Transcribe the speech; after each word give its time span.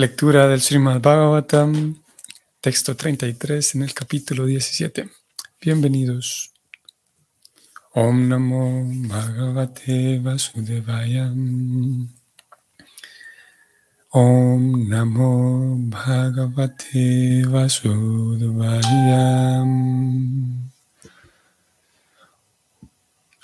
Lectura 0.00 0.48
del 0.48 0.62
Srimad 0.62 1.02
Bhagavatam, 1.02 1.94
texto 2.58 2.96
33 2.96 3.74
en 3.74 3.82
el 3.82 3.92
capítulo 3.92 4.46
17. 4.46 5.10
Bienvenidos. 5.60 6.54
Om 7.92 8.28
Namo 8.30 8.82
Bhagavate 9.10 10.18
Vasudevaya. 10.20 11.26
Om 14.08 14.88
Namo 14.88 15.76
Bhagavate 15.90 17.44
Vasudevaya. 17.44 18.80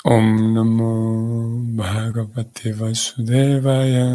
Om 0.05 0.55
Namo 0.55 1.61
Bhagavate 1.77 2.73
Vasudevaya. 2.73 4.07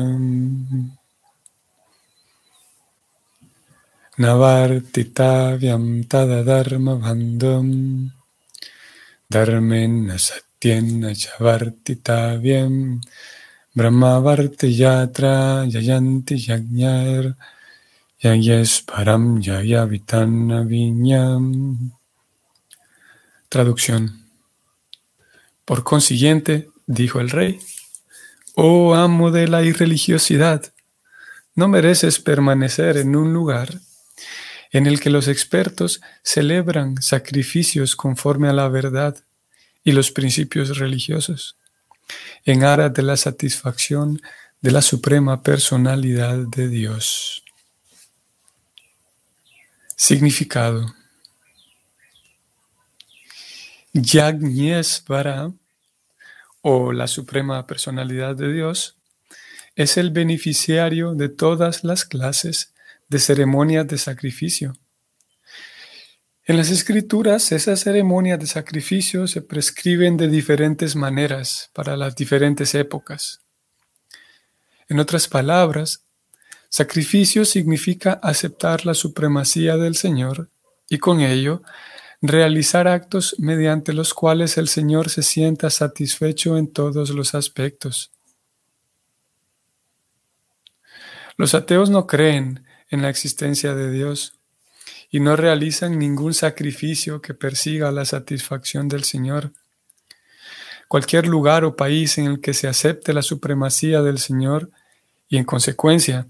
Navartitavyam 4.21 6.05
tadadharma 6.05 6.93
bandham. 7.01 7.67
Dharmena 9.33 10.17
satyena 10.27 11.09
chavartitavyam 11.21 13.01
brahmavarti 13.75 14.67
yatra 14.81 15.65
yayanti 15.73 16.35
yagnyar 16.37 17.33
yayes 18.23 18.85
param 18.85 19.41
vinyam 20.69 21.45
Traducción. 23.49 24.03
Por 25.65 25.83
consiguiente, 25.83 26.69
dijo 26.85 27.19
el 27.21 27.31
rey, 27.31 27.59
Oh 28.55 28.93
amo 28.93 29.31
de 29.31 29.47
la 29.47 29.63
irreligiosidad, 29.63 30.71
no 31.55 31.67
mereces 31.67 32.19
permanecer 32.19 32.97
en 32.97 33.15
un 33.15 33.33
lugar 33.33 33.81
en 34.71 34.87
el 34.87 34.99
que 34.99 35.09
los 35.09 35.27
expertos 35.27 36.01
celebran 36.23 37.01
sacrificios 37.01 37.95
conforme 37.95 38.47
a 38.47 38.53
la 38.53 38.67
verdad 38.69 39.17
y 39.83 39.91
los 39.91 40.11
principios 40.11 40.77
religiosos, 40.77 41.57
en 42.45 42.63
aras 42.63 42.93
de 42.93 43.03
la 43.03 43.17
satisfacción 43.17 44.21
de 44.61 44.71
la 44.71 44.81
suprema 44.81 45.41
personalidad 45.41 46.37
de 46.37 46.69
Dios. 46.69 47.43
Significado. 49.95 50.93
Yagnyesvara, 53.93 55.51
o 56.61 56.93
la 56.93 57.07
suprema 57.07 57.65
personalidad 57.65 58.35
de 58.35 58.53
Dios, 58.53 58.95
es 59.75 59.97
el 59.97 60.11
beneficiario 60.11 61.13
de 61.13 61.29
todas 61.29 61.83
las 61.83 62.05
clases 62.05 62.73
de 63.11 63.19
ceremonias 63.19 63.85
de 63.87 63.97
sacrificio. 63.97 64.73
En 66.45 66.55
las 66.55 66.69
escrituras, 66.69 67.51
esas 67.51 67.81
ceremonias 67.81 68.39
de 68.39 68.47
sacrificio 68.47 69.27
se 69.27 69.41
prescriben 69.41 70.15
de 70.15 70.29
diferentes 70.29 70.95
maneras 70.95 71.69
para 71.73 71.97
las 71.97 72.15
diferentes 72.15 72.73
épocas. 72.73 73.41
En 74.87 74.97
otras 74.97 75.27
palabras, 75.27 76.05
sacrificio 76.69 77.43
significa 77.43 78.13
aceptar 78.23 78.85
la 78.85 78.93
supremacía 78.93 79.75
del 79.75 79.97
Señor 79.97 80.49
y 80.87 80.97
con 80.97 81.19
ello 81.19 81.63
realizar 82.21 82.87
actos 82.87 83.35
mediante 83.39 83.91
los 83.91 84.13
cuales 84.13 84.57
el 84.57 84.69
Señor 84.69 85.09
se 85.09 85.21
sienta 85.21 85.69
satisfecho 85.69 86.57
en 86.57 86.71
todos 86.71 87.09
los 87.09 87.35
aspectos. 87.35 88.13
Los 91.35 91.55
ateos 91.55 91.89
no 91.89 92.07
creen 92.07 92.70
en 92.91 93.01
la 93.01 93.09
existencia 93.09 93.73
de 93.73 93.89
Dios 93.89 94.33
y 95.09 95.19
no 95.19 95.35
realizan 95.35 95.97
ningún 95.97 96.33
sacrificio 96.33 97.21
que 97.21 97.33
persiga 97.33 97.91
la 97.91 98.05
satisfacción 98.05 98.87
del 98.87 99.03
Señor. 99.03 99.51
Cualquier 100.87 101.25
lugar 101.27 101.63
o 101.63 101.75
país 101.75 102.17
en 102.17 102.25
el 102.25 102.41
que 102.41 102.53
se 102.53 102.67
acepte 102.67 103.13
la 103.13 103.21
supremacía 103.21 104.01
del 104.01 104.19
Señor 104.19 104.69
y 105.27 105.37
en 105.37 105.45
consecuencia 105.45 106.27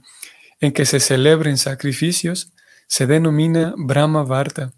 en 0.60 0.72
que 0.72 0.86
se 0.86 1.00
celebren 1.00 1.58
sacrificios 1.58 2.52
se 2.88 3.08
denomina 3.08 3.74
Brahma 3.78 4.24
Varta. 4.24 4.74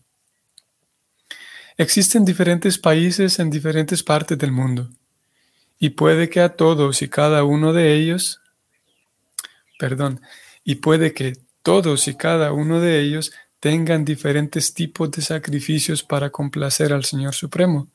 Existen 1.78 2.24
diferentes 2.24 2.78
países 2.78 3.40
en 3.40 3.50
diferentes 3.50 4.03
partes 4.03 4.38
del 4.38 4.52
mundo 4.52 4.90
y 5.79 5.90
puede 5.90 6.29
que 6.29 6.40
a 6.40 6.56
todos 6.56 7.02
y 7.02 7.09
cada 7.09 7.44
uno 7.44 7.74
de 7.74 7.94
ellos, 7.94 8.40
perdón, 9.78 10.22
y 10.63 10.75
puede 10.75 11.13
que 11.13 11.43
todos 11.63 12.07
y 12.07 12.16
cada 12.16 12.51
uno 12.51 12.79
de 12.79 13.01
ellos 13.01 13.31
tengan 13.59 14.03
diferentes 14.03 14.74
tipos 14.74 15.09
de 15.12 15.22
sacrificios 15.22 16.03
para 16.03 16.29
complacer 16.29 16.94
al 16.94 17.06
Señor 17.06 17.34
Supremo. 17.34 17.88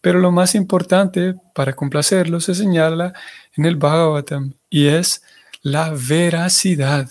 Pero 0.00 0.18
lo 0.18 0.32
más 0.32 0.54
importante 0.54 1.34
para 1.54 1.74
complacerlo 1.74 2.40
se 2.40 2.54
señala 2.54 3.12
en 3.54 3.66
el 3.66 3.76
Bhagavatam 3.76 4.54
y 4.70 4.86
es 4.86 5.22
la 5.62 5.92
veracidad. 5.94 7.10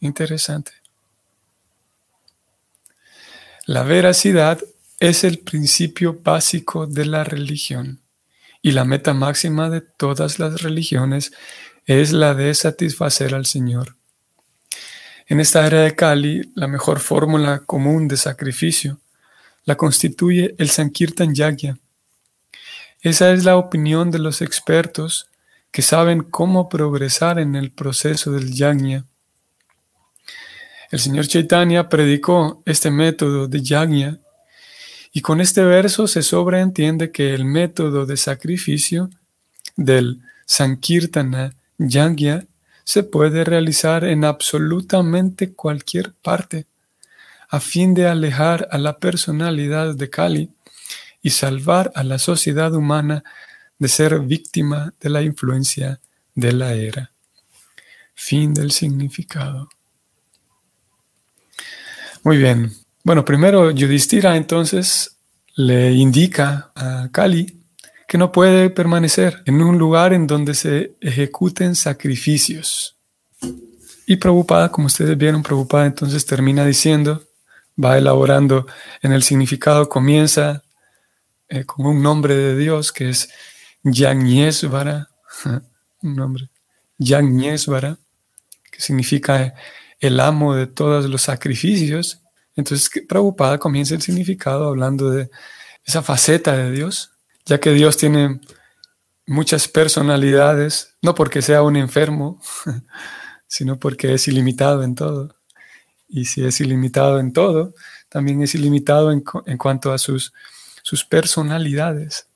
Interesante. 0.00 0.72
La 3.66 3.82
veracidad 3.82 4.60
es 5.00 5.24
el 5.24 5.40
principio 5.40 6.20
básico 6.22 6.86
de 6.86 7.04
la 7.04 7.24
religión 7.24 8.00
y 8.62 8.72
la 8.72 8.84
meta 8.84 9.12
máxima 9.12 9.70
de 9.70 9.80
todas 9.80 10.38
las 10.38 10.62
religiones 10.62 11.32
es 11.84 12.12
la 12.12 12.34
de 12.34 12.54
satisfacer 12.54 13.34
al 13.34 13.46
Señor. 13.46 13.97
En 15.30 15.40
esta 15.40 15.66
era 15.66 15.82
de 15.82 15.94
Kali, 15.94 16.52
la 16.54 16.66
mejor 16.68 17.00
fórmula 17.00 17.58
común 17.58 18.08
de 18.08 18.16
sacrificio 18.16 18.98
la 19.66 19.76
constituye 19.76 20.54
el 20.56 20.70
Sankirtan 20.70 21.34
Yagya. 21.34 21.78
Esa 23.02 23.32
es 23.32 23.44
la 23.44 23.58
opinión 23.58 24.10
de 24.10 24.20
los 24.20 24.40
expertos 24.40 25.28
que 25.70 25.82
saben 25.82 26.22
cómo 26.22 26.70
progresar 26.70 27.38
en 27.38 27.56
el 27.56 27.70
proceso 27.70 28.32
del 28.32 28.54
Yagya. 28.54 29.04
El 30.90 30.98
señor 30.98 31.26
Chaitanya 31.26 31.90
predicó 31.90 32.62
este 32.64 32.90
método 32.90 33.48
de 33.48 33.62
Yagya 33.62 34.18
y 35.12 35.20
con 35.20 35.42
este 35.42 35.62
verso 35.62 36.06
se 36.06 36.22
sobreentiende 36.22 37.12
que 37.12 37.34
el 37.34 37.44
método 37.44 38.06
de 38.06 38.16
sacrificio 38.16 39.10
del 39.76 40.22
Sankirtana 40.46 41.54
Yagya 41.76 42.46
se 42.88 43.02
puede 43.02 43.44
realizar 43.44 44.02
en 44.04 44.24
absolutamente 44.24 45.52
cualquier 45.52 46.14
parte, 46.14 46.64
a 47.50 47.60
fin 47.60 47.92
de 47.92 48.08
alejar 48.08 48.66
a 48.70 48.78
la 48.78 48.98
personalidad 48.98 49.94
de 49.94 50.08
Kali 50.08 50.50
y 51.20 51.28
salvar 51.28 51.92
a 51.94 52.02
la 52.02 52.18
sociedad 52.18 52.72
humana 52.72 53.24
de 53.78 53.88
ser 53.88 54.20
víctima 54.20 54.94
de 55.00 55.10
la 55.10 55.20
influencia 55.20 56.00
de 56.34 56.52
la 56.52 56.72
era. 56.72 57.12
Fin 58.14 58.54
del 58.54 58.70
significado. 58.70 59.68
Muy 62.24 62.38
bien. 62.38 62.72
Bueno, 63.04 63.22
primero 63.22 63.70
Yudhishthira 63.70 64.34
entonces 64.34 65.18
le 65.56 65.92
indica 65.92 66.72
a 66.74 67.10
Kali 67.12 67.57
que 68.08 68.16
no 68.16 68.32
puede 68.32 68.70
permanecer 68.70 69.42
en 69.44 69.60
un 69.60 69.76
lugar 69.76 70.14
en 70.14 70.26
donde 70.26 70.54
se 70.54 70.96
ejecuten 71.02 71.76
sacrificios. 71.76 72.96
Y 74.06 74.16
Prabhupada, 74.16 74.72
como 74.72 74.86
ustedes 74.86 75.16
vieron, 75.18 75.42
Prabhupada 75.42 75.84
entonces 75.84 76.24
termina 76.24 76.64
diciendo, 76.64 77.22
va 77.78 77.98
elaborando 77.98 78.66
en 79.02 79.12
el 79.12 79.22
significado, 79.22 79.90
comienza 79.90 80.64
eh, 81.50 81.66
con 81.66 81.84
un 81.84 82.02
nombre 82.02 82.34
de 82.34 82.56
Dios 82.56 82.92
que 82.92 83.10
es 83.10 83.28
Yagnyesvara, 83.82 85.10
un 86.02 86.16
nombre, 86.16 86.48
Yagnyesvara, 86.96 87.98
que 88.72 88.80
significa 88.80 89.52
el 90.00 90.18
amo 90.18 90.54
de 90.54 90.66
todos 90.66 91.04
los 91.04 91.20
sacrificios. 91.20 92.22
Entonces 92.56 92.90
Prabhupada 93.06 93.58
comienza 93.58 93.94
el 93.94 94.00
significado 94.00 94.66
hablando 94.66 95.10
de 95.10 95.28
esa 95.84 96.00
faceta 96.00 96.56
de 96.56 96.70
Dios 96.72 97.12
ya 97.48 97.58
que 97.58 97.72
Dios 97.72 97.96
tiene 97.96 98.40
muchas 99.26 99.68
personalidades, 99.68 100.94
no 101.00 101.14
porque 101.14 101.40
sea 101.40 101.62
un 101.62 101.76
enfermo, 101.76 102.40
sino 103.46 103.78
porque 103.78 104.12
es 104.14 104.28
ilimitado 104.28 104.82
en 104.82 104.94
todo. 104.94 105.34
Y 106.08 106.26
si 106.26 106.44
es 106.44 106.60
ilimitado 106.60 107.18
en 107.18 107.32
todo, 107.32 107.74
también 108.10 108.42
es 108.42 108.54
ilimitado 108.54 109.10
en, 109.10 109.22
cuanto 109.58 109.92
a 109.92 109.98
sus, 109.98 110.32
sus 110.82 111.04
personalidades. 111.04 112.28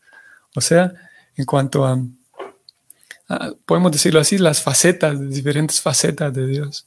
O 0.55 0.61
sea, 0.63 0.93
en 1.37 1.45
cuanto 1.45 1.87
a, 1.87 1.99
podemos 3.67 3.93
decirlo 3.93 4.21
así, 4.21 4.39
las 4.39 4.63
facetas, 4.63 5.19
diferentes 5.31 5.81
facetas 5.81 6.33
de 6.33 6.47
Dios. 6.47 6.87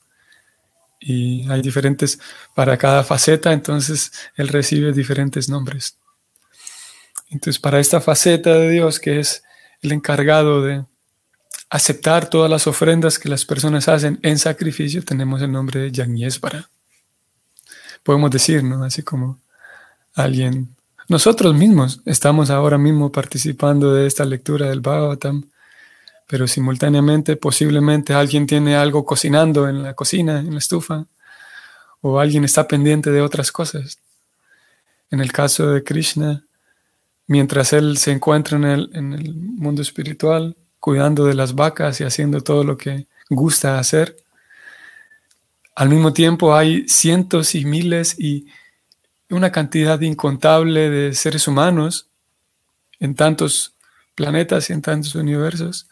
Y 0.99 1.47
hay 1.49 1.61
diferentes, 1.61 2.19
para 2.55 2.77
cada 2.77 3.03
faceta, 3.03 3.53
entonces 3.53 4.11
Él 4.35 4.47
recibe 4.47 4.93
diferentes 4.93 5.47
nombres. 5.47 5.99
Entonces, 7.29 7.59
para 7.59 7.79
esta 7.79 8.01
faceta 8.01 8.53
de 8.53 8.69
Dios, 8.69 8.99
que 8.99 9.19
es 9.19 9.43
el 9.81 9.91
encargado 9.91 10.61
de 10.61 10.85
aceptar 11.69 12.29
todas 12.29 12.49
las 12.49 12.67
ofrendas 12.67 13.19
que 13.19 13.29
las 13.29 13.45
personas 13.45 13.87
hacen 13.87 14.19
en 14.21 14.37
sacrificio, 14.37 15.03
tenemos 15.03 15.41
el 15.41 15.51
nombre 15.51 15.79
de 15.81 15.91
Yanyesvara. 15.91 16.69
Podemos 18.03 18.31
decir, 18.31 18.63
¿no? 18.63 18.83
Así 18.83 19.01
como 19.03 19.39
alguien, 20.13 20.75
nosotros 21.07 21.53
mismos 21.55 22.01
estamos 22.05 22.49
ahora 22.49 22.77
mismo 22.77 23.11
participando 23.11 23.93
de 23.93 24.07
esta 24.07 24.25
lectura 24.25 24.69
del 24.69 24.81
Bhagavatam, 24.81 25.49
pero 26.27 26.47
simultáneamente 26.47 27.35
posiblemente 27.35 28.13
alguien 28.13 28.47
tiene 28.47 28.75
algo 28.75 29.05
cocinando 29.05 29.67
en 29.67 29.83
la 29.83 29.93
cocina, 29.93 30.39
en 30.39 30.53
la 30.53 30.59
estufa, 30.59 31.05
o 32.01 32.19
alguien 32.19 32.43
está 32.43 32.67
pendiente 32.67 33.11
de 33.11 33.21
otras 33.21 33.51
cosas. 33.51 33.99
En 35.11 35.19
el 35.19 35.31
caso 35.31 35.67
de 35.71 35.83
Krishna, 35.83 36.44
mientras 37.27 37.73
él 37.73 37.97
se 37.97 38.11
encuentra 38.11 38.57
en 38.57 38.65
el, 38.65 38.89
en 38.93 39.13
el 39.13 39.33
mundo 39.33 39.81
espiritual, 39.81 40.55
cuidando 40.79 41.25
de 41.25 41.33
las 41.33 41.55
vacas 41.55 41.99
y 41.99 42.03
haciendo 42.03 42.41
todo 42.41 42.63
lo 42.63 42.77
que 42.77 43.07
gusta 43.29 43.79
hacer, 43.79 44.17
al 45.75 45.89
mismo 45.89 46.13
tiempo 46.13 46.55
hay 46.55 46.87
cientos 46.87 47.53
y 47.55 47.65
miles 47.65 48.17
y 48.19 48.47
una 49.29 49.51
cantidad 49.51 49.99
incontable 50.01 50.89
de 50.89 51.13
seres 51.13 51.47
humanos 51.47 52.07
en 52.99 53.15
tantos 53.15 53.73
planetas 54.15 54.69
y 54.69 54.73
en 54.73 54.81
tantos 54.81 55.15
universos 55.15 55.87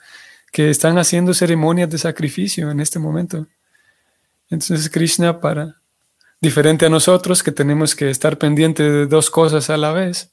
que 0.51 0.69
están 0.69 0.97
haciendo 0.97 1.33
ceremonias 1.33 1.89
de 1.89 1.97
sacrificio 1.97 2.71
en 2.71 2.79
este 2.79 2.99
momento. 2.99 3.47
Entonces 4.49 4.89
Krishna 4.89 5.41
para, 5.41 5.81
diferente 6.39 6.85
a 6.85 6.89
nosotros 6.89 7.43
que 7.43 7.51
tenemos 7.51 7.95
que 7.95 8.09
estar 8.09 8.37
pendiente 8.37 8.83
de 8.83 9.07
dos 9.07 9.29
cosas 9.29 9.69
a 9.69 9.77
la 9.77 9.91
vez 9.91 10.32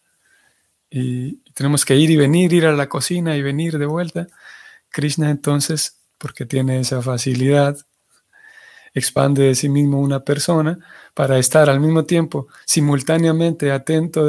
y 0.90 1.36
tenemos 1.54 1.84
que 1.84 1.96
ir 1.96 2.10
y 2.10 2.16
venir, 2.16 2.52
ir 2.52 2.66
a 2.66 2.72
la 2.72 2.88
cocina 2.88 3.36
y 3.36 3.42
venir 3.42 3.78
de 3.78 3.86
vuelta, 3.86 4.26
Krishna 4.90 5.30
entonces, 5.30 5.96
porque 6.18 6.46
tiene 6.46 6.80
esa 6.80 7.00
facilidad, 7.00 7.78
expande 8.92 9.44
de 9.44 9.54
sí 9.54 9.68
mismo 9.68 10.00
una 10.00 10.20
persona 10.20 10.78
para 11.14 11.38
estar 11.38 11.70
al 11.70 11.80
mismo 11.80 12.04
tiempo 12.04 12.48
simultáneamente 12.64 13.70
atento, 13.70 14.28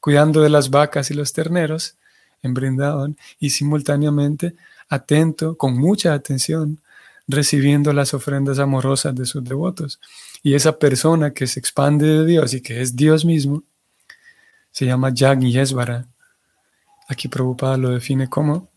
cuidando 0.00 0.40
de 0.40 0.50
las 0.50 0.70
vacas 0.70 1.10
y 1.10 1.14
los 1.14 1.32
terneros 1.32 1.96
en 2.42 2.54
Brindavan 2.54 3.16
y 3.40 3.50
simultáneamente 3.50 4.54
atento, 4.88 5.56
con 5.56 5.76
mucha 5.76 6.14
atención, 6.14 6.80
recibiendo 7.26 7.92
las 7.92 8.14
ofrendas 8.14 8.58
amorosas 8.58 9.14
de 9.14 9.26
sus 9.26 9.44
devotos. 9.44 10.00
Y 10.42 10.54
esa 10.54 10.78
persona 10.78 11.32
que 11.32 11.46
se 11.46 11.60
expande 11.60 12.06
de 12.06 12.24
Dios 12.24 12.54
y 12.54 12.60
que 12.60 12.80
es 12.80 12.96
Dios 12.96 13.24
mismo, 13.24 13.64
se 14.70 14.86
llama 14.86 15.10
Yagni 15.12 15.52
Yesvara. 15.52 16.06
Aquí 17.08 17.28
Prabhupada 17.28 17.76
lo 17.76 17.90
define 17.90 18.28
como 18.28 18.68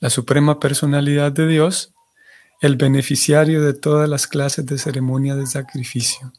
la 0.00 0.10
suprema 0.10 0.60
personalidad 0.60 1.32
de 1.32 1.46
Dios, 1.46 1.94
el 2.60 2.76
beneficiario 2.76 3.62
de 3.62 3.74
todas 3.74 4.08
las 4.08 4.26
clases 4.26 4.66
de 4.66 4.78
ceremonia 4.78 5.34
de 5.34 5.46
sacrificio. 5.46 6.32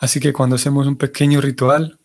Así 0.00 0.20
que 0.20 0.32
cuando 0.32 0.56
hacemos 0.56 0.86
un 0.86 0.96
pequeño 0.96 1.40
ritual, 1.40 1.98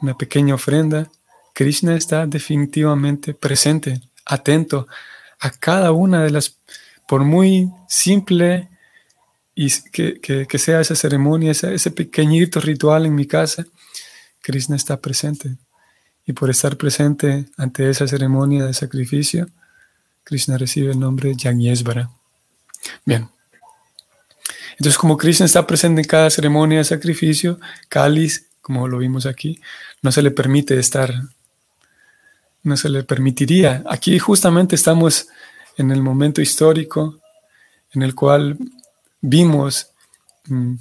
una 0.00 0.16
pequeña 0.16 0.54
ofrenda, 0.54 1.10
Krishna 1.54 1.96
está 1.96 2.26
definitivamente 2.26 3.32
presente, 3.32 4.00
atento 4.26 4.86
a 5.40 5.50
cada 5.50 5.92
una 5.92 6.22
de 6.22 6.30
las, 6.30 6.58
por 7.06 7.24
muy 7.24 7.70
simple 7.88 8.68
y 9.54 9.70
que, 9.90 10.58
sea 10.58 10.80
esa 10.80 10.94
ceremonia, 10.94 11.52
ese, 11.52 11.90
pequeñito 11.90 12.60
ritual 12.60 13.06
en 13.06 13.14
mi 13.14 13.26
casa, 13.26 13.64
Krishna 14.40 14.76
está 14.76 15.00
presente. 15.00 15.56
Y 16.26 16.32
por 16.32 16.50
estar 16.50 16.76
presente 16.76 17.46
ante 17.56 17.88
esa 17.88 18.08
ceremonia 18.08 18.64
de 18.64 18.74
sacrificio, 18.74 19.48
Krishna 20.24 20.58
recibe 20.58 20.92
el 20.92 20.98
nombre 20.98 21.30
de 21.30 21.36
Yanyesvara. 21.36 22.10
Bien. 23.04 23.28
Entonces, 24.72 24.98
como 24.98 25.16
Krishna 25.16 25.46
está 25.46 25.66
presente 25.66 26.00
en 26.00 26.08
cada 26.08 26.30
ceremonia 26.30 26.78
de 26.78 26.84
sacrificio, 26.84 27.60
Kali, 27.88 28.30
como 28.60 28.88
lo 28.88 28.98
vimos 28.98 29.26
aquí, 29.26 29.60
no 30.02 30.10
se 30.10 30.22
le 30.22 30.30
permite 30.30 30.78
estar 30.78 31.14
no 32.64 32.76
se 32.76 32.88
le 32.88 33.04
permitiría. 33.04 33.84
Aquí 33.86 34.18
justamente 34.18 34.74
estamos 34.74 35.28
en 35.76 35.90
el 35.92 36.02
momento 36.02 36.40
histórico 36.40 37.20
en 37.92 38.02
el 38.02 38.14
cual 38.14 38.58
vimos, 39.26 39.90
mm, 40.48 40.74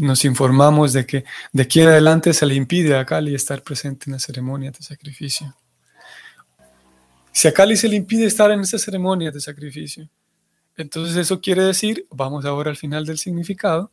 nos 0.00 0.24
informamos 0.24 0.92
de 0.92 1.04
que 1.04 1.24
de 1.52 1.62
aquí 1.62 1.80
en 1.80 1.88
adelante 1.88 2.32
se 2.32 2.46
le 2.46 2.54
impide 2.54 2.96
a 2.96 3.04
Kali 3.04 3.34
estar 3.34 3.62
presente 3.62 4.04
en 4.06 4.12
la 4.12 4.18
ceremonia 4.18 4.70
de 4.70 4.82
sacrificio. 4.82 5.54
Si 7.32 7.48
a 7.48 7.52
Kali 7.52 7.76
se 7.76 7.88
le 7.88 7.96
impide 7.96 8.26
estar 8.26 8.50
en 8.50 8.60
esa 8.60 8.78
ceremonia 8.78 9.30
de 9.30 9.40
sacrificio, 9.40 10.08
entonces 10.76 11.16
eso 11.16 11.40
quiere 11.40 11.64
decir, 11.64 12.06
vamos 12.10 12.44
ahora 12.46 12.70
al 12.70 12.76
final 12.76 13.04
del 13.04 13.18
significado, 13.18 13.92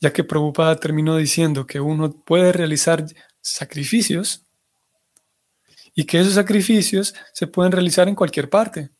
ya 0.00 0.12
que 0.12 0.24
Prabhupada 0.24 0.76
terminó 0.76 1.16
diciendo 1.16 1.66
que 1.66 1.78
uno 1.78 2.10
puede 2.10 2.52
realizar 2.52 3.06
sacrificios 3.40 4.44
y 5.94 6.04
que 6.04 6.18
esos 6.18 6.34
sacrificios 6.34 7.14
se 7.32 7.46
pueden 7.46 7.70
realizar 7.70 8.08
en 8.08 8.16
cualquier 8.16 8.50
parte. 8.50 8.90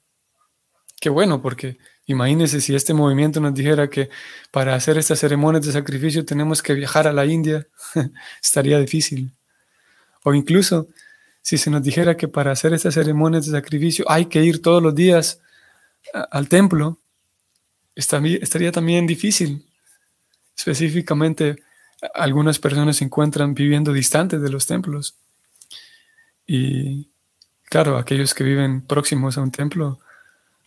Qué 1.00 1.10
bueno, 1.10 1.42
porque 1.42 1.78
imagínense 2.06 2.60
si 2.60 2.74
este 2.74 2.94
movimiento 2.94 3.40
nos 3.40 3.54
dijera 3.54 3.88
que 3.88 4.10
para 4.50 4.74
hacer 4.74 4.98
estas 4.98 5.18
ceremonias 5.18 5.64
de 5.64 5.72
sacrificio 5.72 6.24
tenemos 6.24 6.62
que 6.62 6.74
viajar 6.74 7.06
a 7.06 7.12
la 7.12 7.24
India, 7.26 7.66
estaría 8.42 8.78
difícil. 8.78 9.32
O 10.22 10.34
incluso 10.34 10.88
si 11.42 11.58
se 11.58 11.70
nos 11.70 11.82
dijera 11.82 12.16
que 12.16 12.28
para 12.28 12.52
hacer 12.52 12.72
estas 12.72 12.94
ceremonias 12.94 13.46
de 13.46 13.52
sacrificio 13.52 14.04
hay 14.08 14.26
que 14.26 14.42
ir 14.42 14.62
todos 14.62 14.82
los 14.82 14.94
días 14.94 15.40
al 16.30 16.48
templo, 16.48 16.98
estaría 17.94 18.72
también 18.72 19.06
difícil. 19.06 19.66
Específicamente, 20.56 21.56
algunas 22.14 22.58
personas 22.58 22.96
se 22.96 23.04
encuentran 23.04 23.54
viviendo 23.54 23.92
distantes 23.92 24.40
de 24.40 24.50
los 24.50 24.66
templos. 24.66 25.16
Y 26.46 27.10
claro, 27.64 27.96
aquellos 27.96 28.34
que 28.34 28.44
viven 28.44 28.82
próximos 28.86 29.38
a 29.38 29.42
un 29.42 29.50
templo 29.50 30.00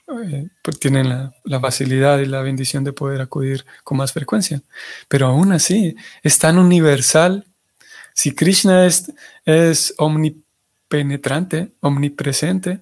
eh, 0.07 0.47
pues 0.61 0.79
tienen 0.79 1.09
la, 1.09 1.59
facilidad 1.59 2.19
y 2.19 2.25
la 2.25 2.41
bendición 2.41 2.83
de 2.83 2.93
poder 2.93 3.21
acudir 3.21 3.65
con 3.83 3.97
más 3.97 4.13
frecuencia. 4.13 4.61
Pero 5.07 5.27
aún 5.27 5.51
así, 5.51 5.95
es 6.23 6.39
tan 6.39 6.57
universal. 6.57 7.45
Si 8.13 8.33
Krishna 8.33 8.85
es, 8.85 9.11
es 9.45 9.93
omnipenetrante, 9.97 11.73
omnipresente, 11.81 12.79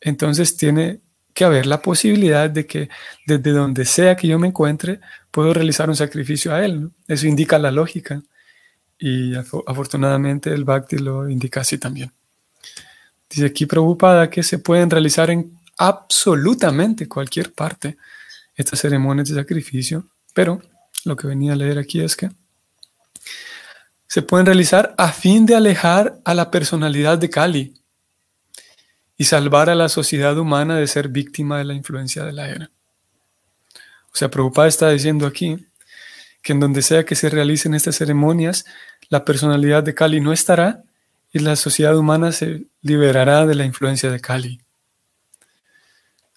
entonces 0.00 0.56
tiene 0.56 1.00
que 1.32 1.44
haber 1.44 1.66
la 1.66 1.80
posibilidad 1.80 2.50
de 2.50 2.66
que 2.66 2.90
desde 3.26 3.52
donde 3.52 3.84
sea 3.84 4.16
que 4.16 4.28
yo 4.28 4.38
me 4.38 4.48
encuentre, 4.48 5.00
puedo 5.30 5.54
realizar 5.54 5.88
un 5.88 5.96
sacrificio 5.96 6.52
a 6.52 6.64
Él. 6.64 6.90
Eso 7.08 7.26
indica 7.26 7.58
la 7.58 7.70
lógica. 7.70 8.22
Y 8.98 9.34
afortunadamente 9.34 10.52
el 10.52 10.64
Bhakti 10.64 10.98
lo 10.98 11.28
indica 11.30 11.62
así 11.62 11.78
también. 11.78 12.12
Dice 13.30 13.46
aquí 13.46 13.64
preocupada 13.64 14.28
que 14.28 14.42
se 14.42 14.58
pueden 14.58 14.90
realizar 14.90 15.30
en 15.30 15.59
absolutamente 15.80 17.08
cualquier 17.08 17.54
parte 17.54 17.96
estas 18.54 18.80
ceremonias 18.80 19.30
de 19.30 19.36
sacrificio, 19.36 20.10
pero 20.34 20.60
lo 21.06 21.16
que 21.16 21.26
venía 21.26 21.54
a 21.54 21.56
leer 21.56 21.78
aquí 21.78 22.02
es 22.02 22.16
que 22.16 22.28
se 24.06 24.20
pueden 24.20 24.44
realizar 24.44 24.94
a 24.98 25.10
fin 25.10 25.46
de 25.46 25.56
alejar 25.56 26.20
a 26.26 26.34
la 26.34 26.50
personalidad 26.50 27.16
de 27.16 27.30
Kali 27.30 27.74
y 29.16 29.24
salvar 29.24 29.70
a 29.70 29.74
la 29.74 29.88
sociedad 29.88 30.36
humana 30.36 30.76
de 30.76 30.86
ser 30.86 31.08
víctima 31.08 31.56
de 31.56 31.64
la 31.64 31.72
influencia 31.72 32.24
de 32.24 32.32
la 32.32 32.50
era. 32.50 32.70
O 34.12 34.16
sea, 34.16 34.30
preocupada 34.30 34.68
está 34.68 34.90
diciendo 34.90 35.26
aquí 35.26 35.66
que 36.42 36.52
en 36.52 36.60
donde 36.60 36.82
sea 36.82 37.06
que 37.06 37.14
se 37.14 37.30
realicen 37.30 37.72
estas 37.72 37.96
ceremonias, 37.96 38.66
la 39.08 39.24
personalidad 39.24 39.82
de 39.82 39.94
Kali 39.94 40.20
no 40.20 40.34
estará 40.34 40.82
y 41.32 41.38
la 41.38 41.56
sociedad 41.56 41.96
humana 41.96 42.32
se 42.32 42.66
liberará 42.82 43.46
de 43.46 43.54
la 43.54 43.64
influencia 43.64 44.10
de 44.10 44.20
Kali. 44.20 44.60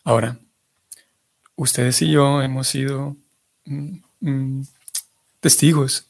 Ahora, 0.03 0.38
ustedes 1.55 2.01
y 2.01 2.12
yo 2.12 2.41
hemos 2.41 2.67
sido 2.67 3.15
mm, 3.65 3.98
mm, 4.19 4.67
testigos 5.39 6.07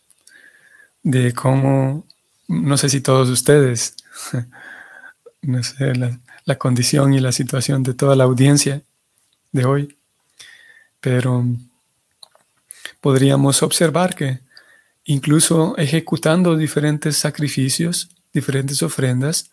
de 1.04 1.34
cómo, 1.34 2.06
no 2.48 2.78
sé 2.78 2.90
si 2.90 3.02
todos 3.02 3.30
ustedes, 3.30 3.96
no 5.44 5.62
sé, 5.64 5.94
la, 5.96 6.20
la 6.46 6.56
condición 6.58 7.14
y 7.14 7.20
la 7.20 7.32
situación 7.32 7.84
de 7.84 7.94
toda 7.94 8.16
la 8.16 8.24
audiencia 8.24 8.82
de 9.52 9.66
hoy, 9.66 9.98
pero 11.00 11.46
podríamos 13.00 13.62
observar 13.62 14.16
que 14.16 14.40
incluso 15.06 15.78
ejecutando 15.78 16.56
diferentes 16.56 17.18
sacrificios, 17.18 18.10
diferentes 18.34 18.82
ofrendas, 18.82 19.52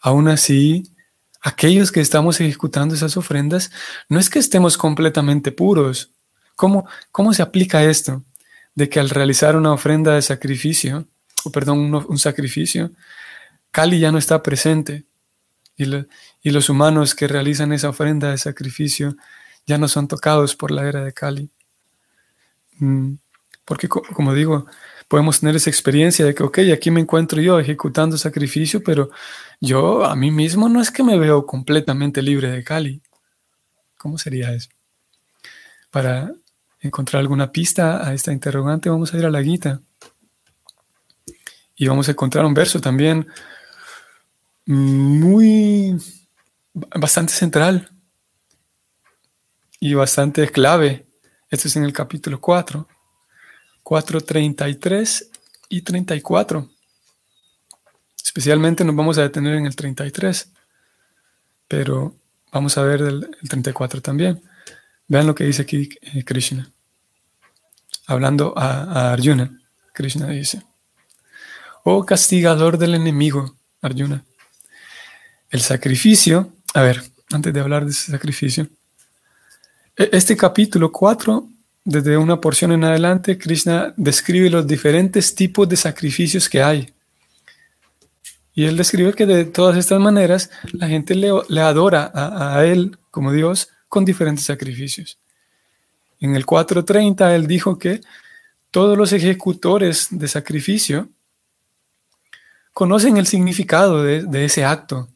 aún 0.00 0.28
así, 0.28 0.93
aquellos 1.44 1.92
que 1.92 2.00
estamos 2.00 2.40
ejecutando 2.40 2.94
esas 2.94 3.16
ofrendas, 3.18 3.70
no 4.08 4.18
es 4.18 4.30
que 4.30 4.38
estemos 4.38 4.78
completamente 4.78 5.52
puros. 5.52 6.10
¿Cómo, 6.56 6.88
cómo 7.12 7.34
se 7.34 7.42
aplica 7.42 7.84
esto? 7.84 8.24
De 8.74 8.88
que 8.88 8.98
al 8.98 9.10
realizar 9.10 9.54
una 9.54 9.72
ofrenda 9.72 10.14
de 10.14 10.22
sacrificio, 10.22 11.06
o 11.44 11.52
perdón, 11.52 11.94
un, 11.94 12.18
sacrificio, 12.18 12.92
Kali 13.70 14.00
ya 14.00 14.10
no 14.10 14.16
está 14.16 14.42
presente. 14.42 15.04
y, 15.76 15.84
y 16.42 16.50
los 16.50 16.70
humanos 16.70 17.14
que 17.14 17.28
realizan 17.28 17.72
esa 17.72 17.90
ofrenda 17.90 18.30
de 18.30 18.38
sacrificio 18.38 19.16
ya 19.66 19.76
no 19.76 19.86
son 19.86 20.08
tocados 20.08 20.56
por 20.56 20.70
la 20.70 20.88
era 20.88 21.04
de 21.04 21.12
Kali. 21.12 21.50
Mm, 22.78 23.16
porque, 23.66 23.86
como 23.88 24.32
digo, 24.32 24.66
podemos 25.14 25.38
tener 25.38 25.54
esa 25.54 25.70
experiencia 25.70 26.24
de 26.24 26.34
que, 26.34 26.42
ok, 26.42 26.58
aquí 26.74 26.90
me 26.90 27.00
encuentro 27.00 27.40
yo 27.40 27.60
ejecutando 27.60 28.18
sacrificio, 28.18 28.82
pero 28.82 29.10
yo 29.60 30.04
a 30.04 30.16
mí 30.16 30.32
mismo 30.32 30.68
no 30.68 30.80
es 30.80 30.90
que 30.90 31.04
me 31.04 31.16
veo 31.16 31.46
completamente 31.46 32.20
libre 32.20 32.50
de 32.50 32.64
Kali. 32.64 33.00
¿Cómo 33.96 34.18
sería 34.18 34.52
eso? 34.52 34.70
Para 35.92 36.32
encontrar 36.80 37.20
alguna 37.20 37.52
pista 37.52 38.04
a 38.04 38.12
esta 38.12 38.32
interrogante, 38.32 38.90
vamos 38.90 39.14
a 39.14 39.18
ir 39.18 39.24
a 39.24 39.30
la 39.30 39.40
Gita. 39.40 39.82
Y 41.76 41.86
vamos 41.86 42.08
a 42.08 42.10
encontrar 42.10 42.44
un 42.44 42.54
verso 42.54 42.80
también 42.80 43.28
muy, 44.66 45.96
bastante 46.74 47.34
central 47.34 47.88
y 49.78 49.94
bastante 49.94 50.48
clave. 50.48 51.06
Esto 51.50 51.68
es 51.68 51.76
en 51.76 51.84
el 51.84 51.92
capítulo 51.92 52.40
4, 52.40 52.88
4, 53.84 54.20
33 54.20 55.30
y 55.68 55.82
34. 55.82 56.68
Especialmente 58.24 58.84
nos 58.84 58.96
vamos 58.96 59.18
a 59.18 59.22
detener 59.22 59.54
en 59.54 59.66
el 59.66 59.76
33, 59.76 60.50
pero 61.68 62.16
vamos 62.50 62.76
a 62.76 62.82
ver 62.82 63.02
el, 63.02 63.30
34 63.48 64.00
también. 64.00 64.42
Vean 65.06 65.26
lo 65.26 65.34
que 65.34 65.44
dice 65.44 65.62
aquí 65.62 65.90
eh, 66.00 66.24
Krishna. 66.24 66.68
Hablando 68.06 68.54
a, 68.56 68.82
a 68.82 69.12
Arjuna, 69.12 69.60
Krishna 69.92 70.26
dice, 70.26 70.62
Oh 71.84 72.04
castigador 72.04 72.78
del 72.78 72.94
enemigo, 72.94 73.56
Arjuna, 73.80 74.24
el 75.50 75.60
sacrificio, 75.60 76.52
a 76.72 76.82
ver, 76.82 77.02
antes 77.30 77.52
de 77.52 77.60
hablar 77.60 77.84
de 77.84 77.90
ese 77.90 78.10
sacrificio, 78.10 78.68
e-, 79.96 80.08
este 80.12 80.36
capítulo 80.36 80.90
4, 80.90 81.48
desde 81.84 82.16
una 82.16 82.40
porción 82.40 82.72
en 82.72 82.82
adelante, 82.82 83.36
Krishna 83.36 83.92
describe 83.96 84.48
los 84.48 84.66
diferentes 84.66 85.34
tipos 85.34 85.68
de 85.68 85.76
sacrificios 85.76 86.48
que 86.48 86.62
hay. 86.62 86.94
Y 88.54 88.64
él 88.64 88.76
describe 88.76 89.12
que 89.12 89.26
de 89.26 89.44
todas 89.44 89.76
estas 89.76 90.00
maneras 90.00 90.50
la 90.72 90.88
gente 90.88 91.14
le, 91.14 91.28
adora 91.60 92.10
a, 92.14 92.64
él 92.64 92.96
como 93.10 93.32
Dios 93.32 93.68
con 93.88 94.04
diferentes 94.04 94.46
sacrificios. 94.46 95.18
En 96.20 96.36
el 96.36 96.46
4.30 96.46 97.34
él 97.34 97.46
dijo 97.46 97.78
que 97.78 98.00
todos 98.70 98.96
los 98.96 99.12
ejecutores 99.12 100.08
de 100.10 100.28
sacrificio 100.28 101.08
conocen 102.72 103.18
el 103.18 103.26
significado 103.26 104.02
de, 104.02 104.44
ese 104.44 104.64
acto, 104.64 105.08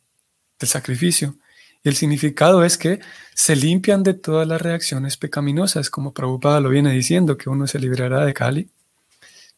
del 0.59 0.69
sacrificio. 0.69 1.37
Y 1.83 1.89
el 1.89 1.97
significado 1.97 2.65
es 2.65 2.77
que 2.77 3.01
se 3.35 3.55
limpian 3.55 4.03
de 4.03 4.15
todas 4.15 4.47
las 4.47 4.61
reacciones 4.61 5.17
pecaminosas, 5.17 5.91
como 5.91 6.13
Prabhupada 6.13 6.61
lo 6.61 6.69
viene 6.69 6.93
diciendo, 6.93 7.37
que 7.37 7.51
uno 7.51 7.67
se 7.67 7.79
liberará 7.79 8.25
de 8.25 8.35
Kali. 8.35 8.69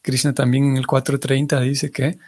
Krishna 0.03 0.35
también 0.35 0.65
en 0.65 0.77
el 0.77 0.87
4.30 0.87 1.61
dice 1.61 1.91
que 1.91 2.19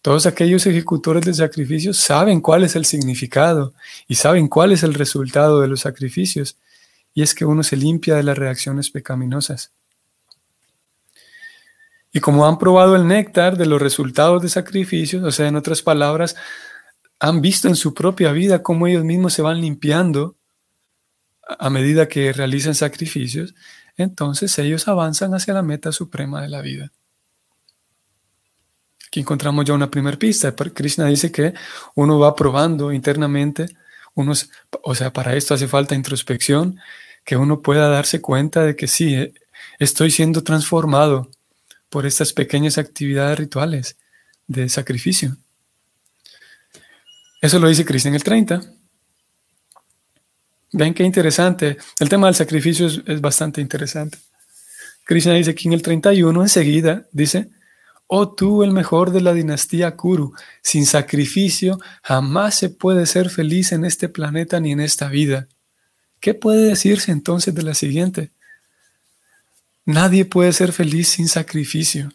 todos 0.00 0.26
aquellos 0.26 0.64
ejecutores 0.66 1.24
de 1.24 1.34
sacrificios 1.34 1.98
saben 1.98 2.40
cuál 2.40 2.64
es 2.64 2.76
el 2.76 2.84
significado 2.84 3.74
y 4.06 4.14
saben 4.14 4.48
cuál 4.48 4.72
es 4.72 4.82
el 4.82 4.94
resultado 4.94 5.60
de 5.60 5.68
los 5.68 5.80
sacrificios, 5.80 6.56
y 7.14 7.22
es 7.22 7.34
que 7.34 7.44
uno 7.44 7.62
se 7.62 7.76
limpia 7.76 8.14
de 8.14 8.22
las 8.22 8.38
reacciones 8.38 8.90
pecaminosas. 8.90 9.72
Y 12.12 12.20
como 12.20 12.46
han 12.46 12.58
probado 12.58 12.96
el 12.96 13.06
néctar 13.06 13.56
de 13.56 13.66
los 13.66 13.82
resultados 13.82 14.40
de 14.40 14.48
sacrificios, 14.48 15.22
o 15.24 15.32
sea, 15.32 15.48
en 15.48 15.56
otras 15.56 15.82
palabras, 15.82 16.36
han 17.20 17.40
visto 17.40 17.68
en 17.68 17.76
su 17.76 17.94
propia 17.94 18.32
vida 18.32 18.62
cómo 18.62 18.86
ellos 18.86 19.04
mismos 19.04 19.32
se 19.32 19.42
van 19.42 19.60
limpiando 19.60 20.36
a 21.58 21.70
medida 21.70 22.08
que 22.08 22.32
realizan 22.32 22.74
sacrificios, 22.74 23.54
entonces 23.96 24.58
ellos 24.58 24.86
avanzan 24.86 25.34
hacia 25.34 25.54
la 25.54 25.62
meta 25.62 25.92
suprema 25.92 26.42
de 26.42 26.48
la 26.48 26.60
vida. 26.60 26.92
Aquí 29.06 29.20
encontramos 29.20 29.64
ya 29.64 29.72
una 29.72 29.90
primera 29.90 30.18
pista. 30.18 30.54
Krishna 30.54 31.06
dice 31.06 31.32
que 31.32 31.54
uno 31.94 32.18
va 32.18 32.36
probando 32.36 32.92
internamente, 32.92 33.66
o 34.14 34.94
sea, 34.94 35.12
para 35.12 35.34
esto 35.34 35.54
hace 35.54 35.66
falta 35.66 35.94
introspección, 35.94 36.78
que 37.24 37.36
uno 37.36 37.62
pueda 37.62 37.88
darse 37.88 38.20
cuenta 38.20 38.64
de 38.64 38.76
que 38.76 38.86
sí, 38.86 39.14
eh, 39.14 39.32
estoy 39.78 40.10
siendo 40.10 40.44
transformado 40.44 41.30
por 41.88 42.04
estas 42.06 42.32
pequeñas 42.32 42.78
actividades 42.78 43.38
rituales 43.38 43.96
de 44.46 44.68
sacrificio. 44.68 45.36
Eso 47.40 47.58
lo 47.58 47.68
dice 47.68 47.84
Cristo 47.84 48.08
en 48.08 48.14
el 48.14 48.24
30. 48.24 48.60
Ven 50.72 50.94
qué 50.94 51.04
interesante. 51.04 51.76
El 51.98 52.08
tema 52.08 52.26
del 52.26 52.34
sacrificio 52.34 52.86
es, 52.86 53.20
bastante 53.20 53.60
interesante. 53.60 54.18
Krishna 55.04 55.34
dice 55.34 55.52
aquí 55.52 55.68
en 55.68 55.74
el 55.74 55.82
31, 55.82 56.42
enseguida, 56.42 57.06
dice, 57.12 57.50
Oh 58.06 58.34
tú, 58.34 58.62
el 58.62 58.72
mejor 58.72 59.10
de 59.10 59.20
la 59.20 59.32
dinastía 59.32 59.96
Kuru, 59.96 60.34
sin 60.62 60.84
sacrificio 60.86 61.78
jamás 62.02 62.54
se 62.56 62.70
puede 62.70 63.06
ser 63.06 63.30
feliz 63.30 63.72
en 63.72 63.84
este 63.84 64.08
planeta 64.08 64.60
ni 64.60 64.72
en 64.72 64.80
esta 64.80 65.08
vida. 65.08 65.48
¿Qué 66.20 66.34
puede 66.34 66.68
decirse 66.68 67.12
entonces 67.12 67.54
de 67.54 67.62
la 67.62 67.74
siguiente? 67.74 68.32
Nadie 69.84 70.24
puede 70.24 70.52
ser 70.52 70.72
feliz 70.72 71.08
sin 71.08 71.28
sacrificio. 71.28 72.10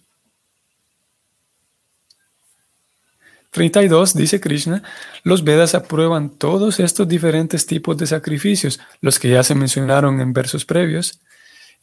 32 3.53 4.15
dice 4.15 4.39
Krishna, 4.41 4.81
los 5.23 5.43
Vedas 5.43 5.75
aprueban 5.75 6.31
todos 6.31 6.79
estos 6.79 7.07
diferentes 7.07 7.67
tipos 7.67 7.95
de 7.97 8.07
sacrificios, 8.07 8.79
los 8.99 9.19
que 9.19 9.29
ya 9.29 9.43
se 9.43 9.53
mencionaron 9.53 10.19
en 10.19 10.33
versos 10.33 10.65
previos, 10.65 11.21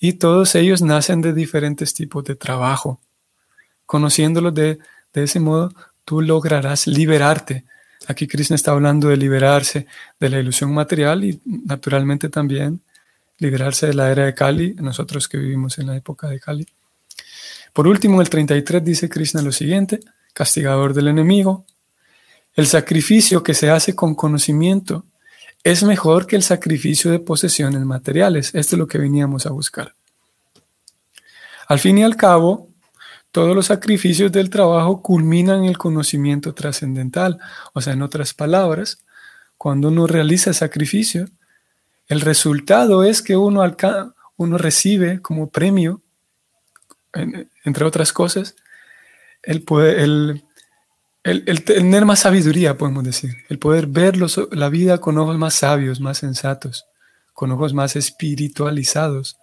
y 0.01 0.15
todos 0.15 0.57
ellos 0.57 0.83
nacen 0.83 1.21
de 1.21 1.33
diferentes 1.33 1.95
tipos 1.95 2.25
de 2.25 2.35
trabajo. 2.35 3.01
Conociéndolos 3.87 4.53
de, 4.53 4.81
de 5.13 5.23
ese 5.23 5.39
modo, 5.39 5.73
tú 6.05 6.21
lograrás 6.21 6.89
liberarte. 6.89 7.65
Aquí 8.09 8.27
Krishna 8.27 8.57
está 8.57 8.73
hablando 8.73 9.09
de 9.09 9.17
liberarse 9.17 9.87
de 10.19 10.29
la 10.29 10.41
ilusión 10.41 10.75
material 10.75 11.23
y 11.23 11.41
naturalmente 11.45 12.29
también 12.29 12.81
liberarse 13.39 13.87
de 13.87 13.95
la 13.95 14.11
era 14.11 14.25
de 14.25 14.35
Kali, 14.35 14.75
nosotros 14.75 15.29
que 15.29 15.39
vivimos 15.39 15.79
en 15.79 15.87
la 15.87 15.97
época 15.97 16.29
de 16.29 16.41
Kali. 16.41 16.67
Por 17.73 17.87
último, 17.87 18.21
el 18.21 18.29
33 18.29 18.85
dice 18.85 19.09
Krishna 19.09 19.41
lo 19.41 19.53
siguiente, 19.53 20.01
castigador 20.33 20.95
del 20.95 21.09
enemigo, 21.09 21.65
el 22.55 22.67
sacrificio 22.67 23.43
que 23.43 23.55
se 23.55 23.71
hace 23.71 23.95
con 23.95 24.15
conocimiento 24.15 25.05
es 25.63 25.83
mejor 25.83 26.27
que 26.27 26.37
el 26.37 26.43
sacrificio 26.43 27.11
de 27.11 27.19
posesiones 27.19 27.83
materiales. 27.85 28.55
Esto 28.55 28.77
es 28.77 28.79
lo 28.79 28.87
que 28.87 28.99
veníamos 28.99 29.47
a 29.47 29.51
buscar. 29.51 29.95
Al 31.69 31.79
fin 31.79 31.99
y 31.99 32.03
al 32.03 32.17
cabo, 32.17 32.69
todos 33.31 33.55
los 33.55 33.67
sacrificios 33.67 34.33
del 34.33 34.51
trabajo 34.51 35.03
culminan 35.03 35.61
en 35.61 35.67
el 35.67 35.79
conocimiento 35.79 36.53
trascendental. 36.55 37.39
O 37.73 37.81
sea, 37.81 37.93
en 37.93 38.03
otras 38.03 38.35
palabras, 38.35 39.05
cuando 39.57 39.89
uno 39.89 40.07
realiza 40.07 40.53
sacrificio, 40.53 41.29
el 42.09 42.23
resultado 42.23 43.05
es 43.05 43.23
que 43.23 43.37
uno, 43.37 43.63
uno 44.37 44.59
recibe 44.59 45.23
como 45.23 45.49
premio, 45.49 46.03
entre 47.65 47.85
otras 47.85 48.13
cosas, 48.13 48.57
el, 49.43 49.63
poder, 49.63 49.99
el, 50.01 50.45
el, 51.23 51.65
tener 51.65 52.05
más 52.05 52.21
sabiduría, 52.21 52.77
podemos 52.77 53.05
decir, 53.05 53.37
el 53.49 53.59
poder 53.59 53.87
ver 53.87 54.17
la 54.53 54.69
vida 54.69 54.99
con 54.99 55.19
ojos 55.19 55.39
más 55.39 55.55
sabios, 55.55 56.01
más 56.01 56.19
sensatos, 56.19 56.87
con 57.33 57.51
ojos 57.53 57.75
más 57.75 57.97
espiritualizados. 57.97 59.37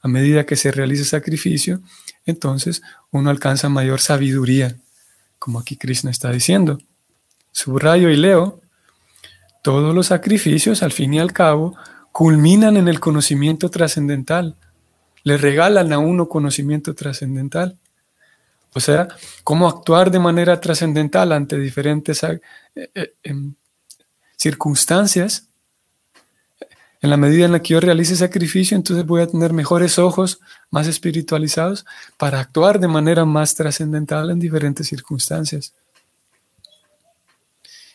A 0.00 0.08
medida 0.08 0.46
que 0.46 0.56
se 0.56 0.70
realiza 0.70 1.04
sacrificio, 1.04 1.80
entonces 2.24 2.82
uno 3.10 3.30
alcanza 3.30 3.68
mayor 3.68 4.00
sabiduría, 4.00 4.76
como 5.38 5.58
aquí 5.58 5.76
Krishna 5.76 6.10
está 6.10 6.30
diciendo. 6.30 6.78
Subrayo 7.50 8.08
y 8.10 8.16
leo, 8.16 8.60
todos 9.62 9.94
los 9.94 10.06
sacrificios, 10.06 10.82
al 10.82 10.92
fin 10.92 11.14
y 11.14 11.18
al 11.18 11.32
cabo, 11.32 11.76
culminan 12.12 12.76
en 12.76 12.88
el 12.88 13.00
conocimiento 13.00 13.70
trascendental. 13.70 14.56
Le 15.24 15.36
regalan 15.36 15.92
a 15.92 15.98
uno 15.98 16.28
conocimiento 16.28 16.94
trascendental. 16.94 17.78
O 18.74 18.80
sea, 18.80 19.08
cómo 19.44 19.68
actuar 19.68 20.10
de 20.10 20.18
manera 20.18 20.60
trascendental 20.60 21.32
ante 21.32 21.58
diferentes 21.58 22.22
eh, 22.22 22.40
eh, 22.74 23.14
em, 23.22 23.54
circunstancias. 24.36 25.48
En 27.00 27.10
la 27.10 27.16
medida 27.16 27.44
en 27.44 27.52
la 27.52 27.60
que 27.60 27.74
yo 27.74 27.80
realice 27.80 28.16
sacrificio, 28.16 28.76
entonces 28.76 29.06
voy 29.06 29.22
a 29.22 29.26
tener 29.28 29.52
mejores 29.52 29.98
ojos, 29.98 30.40
más 30.70 30.86
espiritualizados, 30.86 31.86
para 32.16 32.40
actuar 32.40 32.80
de 32.80 32.88
manera 32.88 33.24
más 33.24 33.54
trascendental 33.54 34.30
en 34.30 34.40
diferentes 34.40 34.88
circunstancias. 34.88 35.74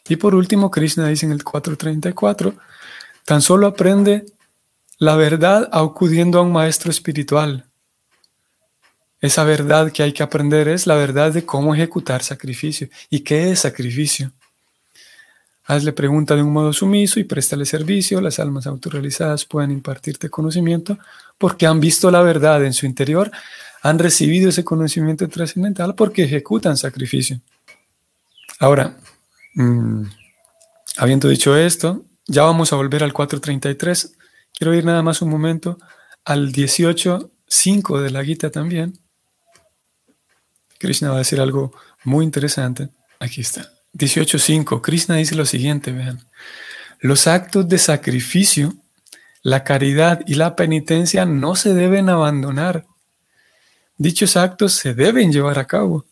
Y 0.08 0.16
por 0.16 0.36
último, 0.36 0.72
Krishna 0.72 1.08
dice 1.08 1.26
en 1.26 1.32
el 1.34 1.44
434, 1.44 2.56
tan 3.26 3.42
solo 3.42 3.68
aprende 3.68 4.26
la 4.98 5.16
verdad 5.16 5.70
acudiendo 5.72 6.40
a 6.40 6.42
un 6.42 6.52
maestro 6.52 6.92
espiritual. 6.92 7.66
Esa 9.24 9.46
verdad 9.46 9.90
que 9.94 10.04
hay 10.04 10.12
que 10.12 10.22
aprender 10.22 10.68
es 10.68 10.86
la 10.86 10.96
verdad 10.96 11.32
de 11.32 11.46
cómo 11.46 11.74
ejecutar 11.74 12.22
sacrificio. 12.22 12.90
¿Y 13.10 13.22
qué 13.22 13.52
es 13.52 13.60
sacrificio? 13.60 14.34
Hazle 15.64 15.94
pregunta 15.94 16.36
de 16.36 16.44
un 16.44 16.52
modo 16.52 16.74
sumiso 16.74 17.22
y 17.22 17.24
préstale 17.24 17.66
servicio. 17.66 18.20
Las 18.20 18.40
almas 18.40 18.68
autorrealizadas 18.68 19.46
pueden 19.46 19.72
impartirte 19.72 20.30
conocimiento 20.30 20.98
porque 21.38 21.66
han 21.66 21.80
visto 21.80 22.12
la 22.12 22.22
verdad 22.22 22.66
en 22.66 22.74
su 22.74 22.86
interior, 22.86 23.32
han 23.82 23.98
recibido 23.98 24.50
ese 24.50 24.66
conocimiento 24.66 25.26
trascendental 25.30 25.96
porque 25.96 26.26
ejecutan 26.26 26.76
sacrificio. 26.76 27.40
Ahora, 28.60 28.98
mm, 29.56 30.04
habiendo 30.98 31.30
dicho 31.30 31.56
esto, 31.56 32.04
ya 32.28 32.44
vamos 32.44 32.74
a 32.74 32.76
volver 32.76 33.06
al 33.06 33.14
433. 33.14 34.18
Quiero 34.54 34.74
ir 34.74 34.84
nada 34.84 35.02
más 35.02 35.22
un 35.22 35.30
momento 35.30 35.78
al 36.26 36.52
18.5 36.52 38.02
de 38.02 38.12
la 38.12 38.22
Gita 38.26 38.52
también. 38.52 39.00
Krishna 40.84 41.12
va 41.12 41.16
a 41.16 41.20
decir 41.20 41.40
algo 41.40 41.72
muy 42.04 42.26
interesante. 42.26 42.90
Aquí 43.18 43.40
está. 43.40 43.72
18.5. 43.94 44.82
Krishna 44.82 45.16
dice 45.16 45.34
lo 45.34 45.46
siguiente, 45.46 45.94
vean. 45.94 46.20
Los 47.00 47.26
actos 47.26 47.70
de 47.70 47.78
sacrificio, 47.78 48.74
la 49.44 49.64
caridad 49.64 50.20
y 50.28 50.36
la 50.36 50.58
penitencia 50.58 51.26
no 51.26 51.56
se 51.56 51.74
deben 51.74 52.10
abandonar. 52.10 52.86
Dichos 53.98 54.36
actos 54.36 54.74
se 54.74 54.94
deben 54.94 55.32
llevar 55.32 55.58
a 55.58 55.68
cabo. 55.68 56.06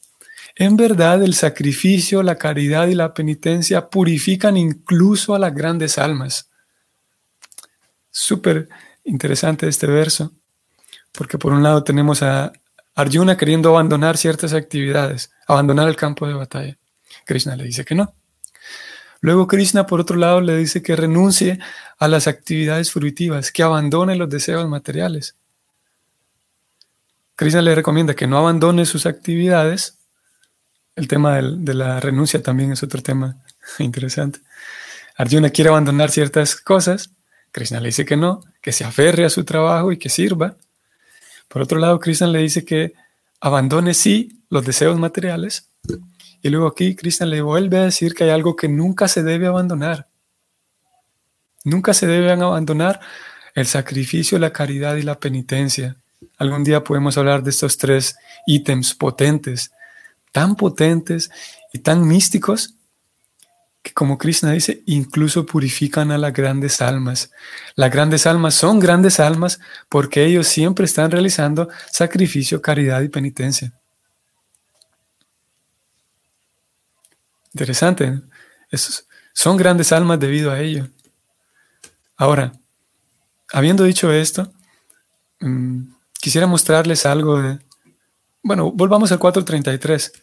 En 0.55 0.77
verdad, 0.77 1.21
el 1.21 1.33
sacrificio, 1.33 2.23
la 2.23 2.37
caridad 2.37 2.87
y 2.87 2.95
la 2.95 3.13
penitencia 3.13 3.89
purifican 3.89 4.55
incluso 4.55 5.35
a 5.35 5.39
las 5.39 5.53
grandes 5.53 5.97
almas. 5.97 6.49
Súper 8.09 8.69
interesante 9.03 9.67
este 9.67 9.87
verso, 9.87 10.31
porque 11.11 11.37
por 11.37 11.51
un 11.51 11.61
lado 11.61 11.83
tenemos 11.83 12.23
a 12.23 12.53
Arjuna 13.01 13.37
queriendo 13.37 13.69
abandonar 13.69 14.17
ciertas 14.17 14.53
actividades, 14.53 15.31
abandonar 15.47 15.87
el 15.87 15.95
campo 15.95 16.27
de 16.27 16.33
batalla. 16.33 16.77
Krishna 17.25 17.55
le 17.55 17.65
dice 17.65 17.85
que 17.85 17.95
no. 17.95 18.13
Luego 19.21 19.47
Krishna, 19.47 19.85
por 19.85 19.99
otro 19.99 20.17
lado, 20.17 20.41
le 20.41 20.57
dice 20.57 20.81
que 20.81 20.95
renuncie 20.95 21.59
a 21.99 22.07
las 22.07 22.27
actividades 22.27 22.91
fruitivas, 22.91 23.51
que 23.51 23.61
abandone 23.63 24.15
los 24.15 24.29
deseos 24.29 24.67
materiales. 24.67 25.35
Krishna 27.35 27.61
le 27.61 27.75
recomienda 27.75 28.15
que 28.15 28.27
no 28.27 28.37
abandone 28.37 28.85
sus 28.85 29.05
actividades. 29.05 29.97
El 30.95 31.07
tema 31.07 31.41
de 31.41 31.73
la 31.73 31.99
renuncia 31.99 32.41
también 32.41 32.71
es 32.71 32.83
otro 32.83 33.01
tema 33.01 33.37
interesante. 33.79 34.39
Arjuna 35.15 35.51
quiere 35.51 35.69
abandonar 35.69 36.09
ciertas 36.09 36.55
cosas. 36.55 37.11
Krishna 37.51 37.79
le 37.79 37.89
dice 37.89 38.05
que 38.05 38.17
no, 38.17 38.41
que 38.61 38.71
se 38.71 38.85
aferre 38.85 39.25
a 39.25 39.29
su 39.29 39.43
trabajo 39.43 39.91
y 39.91 39.97
que 39.97 40.09
sirva. 40.09 40.55
Por 41.51 41.61
otro 41.61 41.79
lado, 41.79 41.99
Krishna 41.99 42.27
le 42.27 42.39
dice 42.39 42.63
que 42.63 42.93
abandone 43.41 43.93
sí 43.93 44.41
los 44.49 44.65
deseos 44.65 44.97
materiales, 44.97 45.69
y 46.41 46.49
luego 46.49 46.67
aquí 46.67 46.95
Cristian 46.95 47.29
le 47.29 47.41
vuelve 47.41 47.77
a 47.77 47.83
decir 47.83 48.13
que 48.13 48.23
hay 48.23 48.29
algo 48.29 48.55
que 48.55 48.69
nunca 48.69 49.09
se 49.09 49.21
debe 49.21 49.47
abandonar. 49.47 50.07
Nunca 51.65 51.93
se 51.93 52.07
deben 52.07 52.41
abandonar 52.41 53.01
el 53.53 53.67
sacrificio, 53.67 54.39
la 54.39 54.53
caridad 54.53 54.95
y 54.95 55.01
la 55.01 55.19
penitencia. 55.19 55.97
Algún 56.37 56.63
día 56.63 56.85
podemos 56.85 57.17
hablar 57.17 57.43
de 57.43 57.49
estos 57.49 57.77
tres 57.77 58.15
ítems 58.47 58.93
potentes, 58.93 59.71
tan 60.31 60.55
potentes 60.55 61.29
y 61.73 61.79
tan 61.79 62.07
místicos 62.07 62.75
que 63.81 63.93
como 63.93 64.17
Krishna 64.17 64.51
dice, 64.51 64.83
incluso 64.85 65.45
purifican 65.45 66.11
a 66.11 66.17
las 66.17 66.33
grandes 66.33 66.81
almas. 66.81 67.31
Las 67.75 67.91
grandes 67.91 68.27
almas 68.27 68.53
son 68.53 68.79
grandes 68.79 69.19
almas 69.19 69.59
porque 69.89 70.23
ellos 70.25 70.47
siempre 70.47 70.85
están 70.85 71.09
realizando 71.09 71.69
sacrificio, 71.91 72.61
caridad 72.61 73.01
y 73.01 73.09
penitencia. 73.09 73.73
Interesante. 77.53 78.21
son 79.33 79.57
grandes 79.57 79.91
almas 79.91 80.19
debido 80.19 80.51
a 80.51 80.59
ello. 80.59 80.87
Ahora, 82.15 82.53
habiendo 83.51 83.83
dicho 83.83 84.11
esto, 84.11 84.53
mm, 85.39 85.93
quisiera 86.19 86.47
mostrarles 86.47 87.05
algo 87.05 87.41
de... 87.41 87.59
Bueno, 88.43 88.71
volvamos 88.71 89.11
al 89.11 89.19
433, 89.19 90.13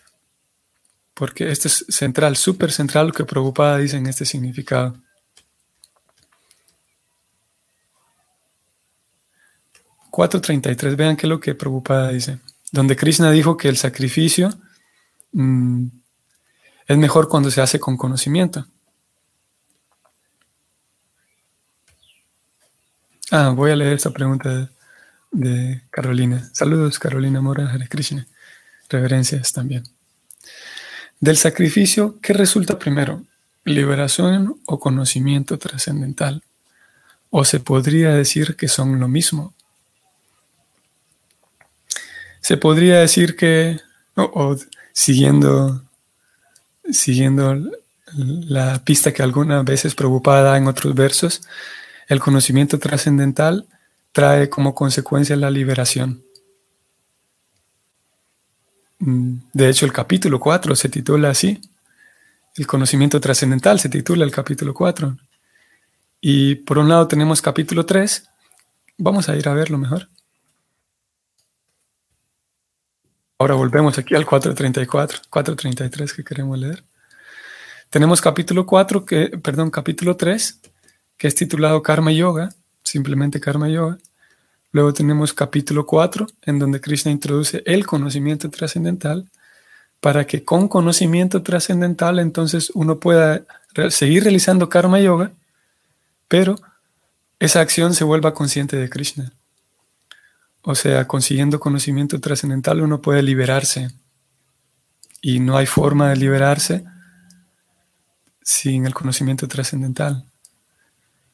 porque 1.18 1.50
esto 1.50 1.66
es 1.66 1.84
central, 1.88 2.36
súper 2.36 2.70
central 2.70 3.08
lo 3.08 3.12
que 3.12 3.24
Prabhupada 3.24 3.78
dice 3.78 3.96
en 3.96 4.06
este 4.06 4.24
significado. 4.24 4.96
...4.33, 10.10 10.96
vean 10.96 11.16
qué 11.16 11.26
es 11.26 11.28
lo 11.28 11.38
que 11.38 11.54
Prabhupada 11.54 12.08
dice... 12.08 12.40
...donde 12.72 12.96
Krishna 12.96 13.30
dijo 13.30 13.56
que 13.56 13.68
el 13.68 13.76
sacrificio... 13.76 14.50
Mm, 15.32 15.86
es 16.86 16.96
mejor 16.96 17.28
cuando 17.28 17.50
se 17.50 17.60
hace 17.60 17.78
con 17.78 17.96
conocimiento. 17.96 18.66
Ah, 23.30 23.52
voy 23.54 23.70
a 23.70 23.76
leer 23.76 23.92
esta 23.92 24.10
pregunta 24.10 24.70
de, 25.30 25.82
Carolina. 25.90 26.48
Saludos, 26.54 26.98
Carolina 26.98 27.42
Mora, 27.42 27.70
Hare 27.70 27.88
Krishna. 27.88 28.26
Reverencias 28.88 29.52
también. 29.52 29.84
Del 31.20 31.36
sacrificio, 31.36 32.18
¿qué 32.22 32.32
resulta 32.32 32.78
primero? 32.78 33.24
¿Liberación 33.64 34.60
o 34.66 34.78
conocimiento 34.78 35.58
trascendental? 35.58 36.42
¿O 37.30 37.44
se 37.44 37.60
podría 37.60 38.10
decir 38.10 38.56
que 38.56 38.68
son 38.68 39.00
lo 39.00 39.08
mismo? 39.08 39.52
Se 42.40 42.56
podría 42.56 43.00
decir 43.00 43.36
que, 43.36 43.80
siguiendo 44.92 45.82
siguiendo 46.92 47.56
la 48.16 48.82
pista 48.84 49.12
que 49.12 49.22
algunas 49.22 49.64
veces 49.64 49.94
preocupada 49.94 50.56
en 50.56 50.66
otros 50.66 50.94
versos, 50.94 51.42
el 52.08 52.20
conocimiento 52.20 52.78
trascendental 52.78 53.66
trae 54.12 54.48
como 54.48 54.74
consecuencia 54.74 55.36
la 55.36 55.50
liberación. 55.50 56.22
Mm, 59.00 59.38
de 59.52 59.68
hecho, 59.68 59.86
el 59.86 59.92
capítulo 59.92 60.40
4 60.40 60.74
se 60.76 60.88
titula 60.88 61.30
así. 61.30 61.60
El 62.56 62.66
conocimiento 62.66 63.20
trascendental 63.20 63.78
se 63.78 63.88
titula 63.88 64.24
el 64.24 64.32
capítulo 64.32 64.74
4. 64.74 65.16
Y 66.20 66.56
por 66.56 66.78
un 66.78 66.88
lado 66.88 67.06
tenemos 67.06 67.40
capítulo 67.40 67.86
3. 67.86 68.28
Vamos 68.98 69.28
a 69.28 69.36
ir 69.36 69.48
a 69.48 69.54
verlo 69.54 69.78
mejor. 69.78 70.08
Ahora 73.40 73.54
volvemos 73.54 73.96
aquí 73.98 74.16
al 74.16 74.26
434, 74.26 75.20
433 75.30 76.12
que 76.12 76.24
queremos 76.24 76.58
leer. 76.58 76.82
Tenemos 77.88 78.20
capítulo 78.20 78.66
4, 78.66 79.04
que, 79.06 79.28
perdón, 79.38 79.70
capítulo 79.70 80.16
3, 80.16 80.60
que 81.16 81.28
es 81.28 81.36
titulado 81.36 81.80
Karma 81.80 82.10
Yoga, 82.10 82.48
simplemente 82.82 83.38
Karma 83.38 83.68
Yoga. 83.68 83.98
Luego 84.70 84.92
tenemos 84.92 85.32
capítulo 85.32 85.86
4, 85.86 86.26
en 86.42 86.58
donde 86.58 86.80
Krishna 86.80 87.10
introduce 87.10 87.62
el 87.64 87.86
conocimiento 87.86 88.50
trascendental, 88.50 89.30
para 90.00 90.26
que 90.26 90.44
con 90.44 90.68
conocimiento 90.68 91.42
trascendental 91.42 92.18
entonces 92.18 92.70
uno 92.74 92.98
pueda 92.98 93.42
seguir 93.90 94.24
realizando 94.24 94.68
Karma 94.68 95.00
Yoga, 95.00 95.32
pero 96.28 96.56
esa 97.38 97.60
acción 97.60 97.94
se 97.94 98.04
vuelva 98.04 98.34
consciente 98.34 98.76
de 98.76 98.90
Krishna. 98.90 99.32
O 100.62 100.74
sea, 100.74 101.06
consiguiendo 101.06 101.60
conocimiento 101.60 102.20
trascendental 102.20 102.82
uno 102.82 103.00
puede 103.00 103.22
liberarse. 103.22 103.90
Y 105.20 105.40
no 105.40 105.56
hay 105.56 105.66
forma 105.66 106.10
de 106.10 106.16
liberarse 106.16 106.84
sin 108.42 108.86
el 108.86 108.94
conocimiento 108.94 109.48
trascendental. 109.48 110.24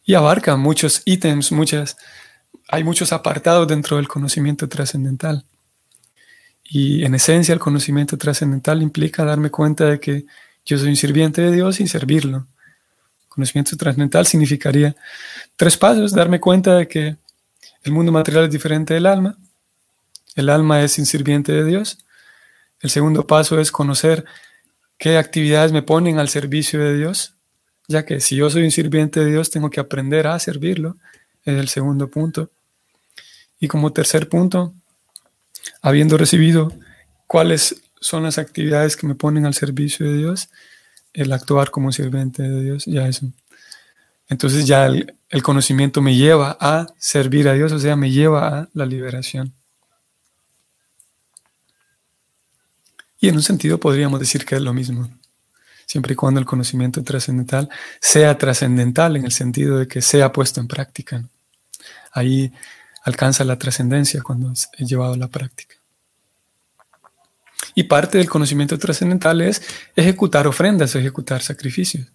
Y 0.04 0.14
abarca 0.14 0.56
muchos 0.56 1.02
ítems, 1.04 1.52
muchas, 1.52 1.96
hay 2.74 2.82
muchos 2.82 3.12
apartados 3.12 3.68
dentro 3.68 3.98
del 3.98 4.08
conocimiento 4.08 4.68
trascendental. 4.68 5.44
Y 6.64 7.04
en 7.04 7.14
esencia 7.14 7.52
el 7.52 7.60
conocimiento 7.60 8.18
trascendental 8.18 8.82
implica 8.82 9.24
darme 9.24 9.50
cuenta 9.50 9.84
de 9.84 10.00
que 10.00 10.26
yo 10.66 10.76
soy 10.76 10.88
un 10.88 10.96
sirviente 10.96 11.42
de 11.42 11.52
Dios 11.52 11.78
y 11.78 11.86
servirlo. 11.86 12.48
Conocimiento 13.28 13.76
trascendental 13.76 14.26
significaría 14.26 14.96
tres 15.56 15.76
pasos, 15.76 16.12
darme 16.12 16.40
cuenta 16.40 16.76
de 16.76 16.88
que 16.88 17.16
el 17.84 17.92
mundo 17.92 18.10
material 18.10 18.44
es 18.44 18.50
diferente 18.50 18.94
del 18.94 19.06
alma. 19.06 19.36
El 20.34 20.48
alma 20.48 20.82
es 20.82 20.98
insirviente 20.98 21.52
de 21.52 21.64
Dios. 21.64 21.98
El 22.80 22.90
segundo 22.90 23.24
paso 23.24 23.60
es 23.60 23.70
conocer 23.70 24.24
qué 24.98 25.16
actividades 25.16 25.70
me 25.70 25.82
ponen 25.82 26.18
al 26.18 26.28
servicio 26.28 26.80
de 26.80 26.96
Dios, 26.96 27.34
ya 27.86 28.04
que 28.04 28.20
si 28.20 28.34
yo 28.34 28.50
soy 28.50 28.64
un 28.64 28.72
sirviente 28.72 29.20
de 29.20 29.30
Dios, 29.30 29.50
tengo 29.50 29.70
que 29.70 29.78
aprender 29.78 30.26
a 30.26 30.38
servirlo. 30.40 30.96
Es 31.44 31.56
el 31.56 31.68
segundo 31.68 32.08
punto. 32.08 32.50
Y 33.64 33.68
como 33.68 33.94
tercer 33.94 34.28
punto, 34.28 34.74
habiendo 35.80 36.18
recibido 36.18 36.70
cuáles 37.26 37.82
son 37.98 38.24
las 38.24 38.36
actividades 38.36 38.94
que 38.94 39.06
me 39.06 39.14
ponen 39.14 39.46
al 39.46 39.54
servicio 39.54 40.04
de 40.04 40.18
Dios, 40.18 40.50
el 41.14 41.32
actuar 41.32 41.70
como 41.70 41.90
sirviente 41.90 42.42
de 42.42 42.62
Dios, 42.62 42.84
ya 42.84 43.08
eso. 43.08 43.32
Entonces 44.28 44.66
ya 44.66 44.84
el, 44.84 45.42
conocimiento 45.42 46.02
me 46.02 46.14
lleva 46.14 46.58
a 46.60 46.88
servir 46.98 47.48
a 47.48 47.54
Dios, 47.54 47.72
o 47.72 47.78
sea, 47.78 47.96
me 47.96 48.10
lleva 48.10 48.48
a 48.48 48.68
la 48.74 48.84
liberación. 48.84 49.54
Y 53.18 53.28
en 53.28 53.36
un 53.36 53.42
sentido 53.42 53.80
podríamos 53.80 54.20
decir 54.20 54.44
que 54.44 54.56
es 54.56 54.60
lo 54.60 54.74
mismo. 54.74 55.08
siempre 55.86 56.12
y 56.12 56.16
cuando 56.16 56.38
el 56.38 56.44
conocimiento 56.44 57.02
trascendental 57.02 57.70
sea 57.98 58.36
trascendental 58.36 59.16
en 59.16 59.24
el 59.24 59.32
sentido 59.32 59.78
de 59.78 59.88
que 59.88 60.02
sea 60.02 60.32
puesto 60.32 60.60
en 60.60 60.68
práctica. 60.68 61.24
Ahí 62.12 62.52
alcanza 63.04 63.44
la 63.44 63.58
trascendencia 63.58 64.22
cuando 64.22 64.50
es 64.52 64.68
llevado 64.78 65.14
a 65.14 65.18
la 65.18 65.28
práctica. 65.28 65.76
Y 67.74 67.84
parte 67.84 68.18
del 68.18 68.28
conocimiento 68.28 68.78
trascendental 68.78 69.40
es 69.40 69.62
ejecutar 69.94 70.46
ofrendas, 70.46 70.94
ejecutar 70.94 71.42
sacrificios. 71.42 72.06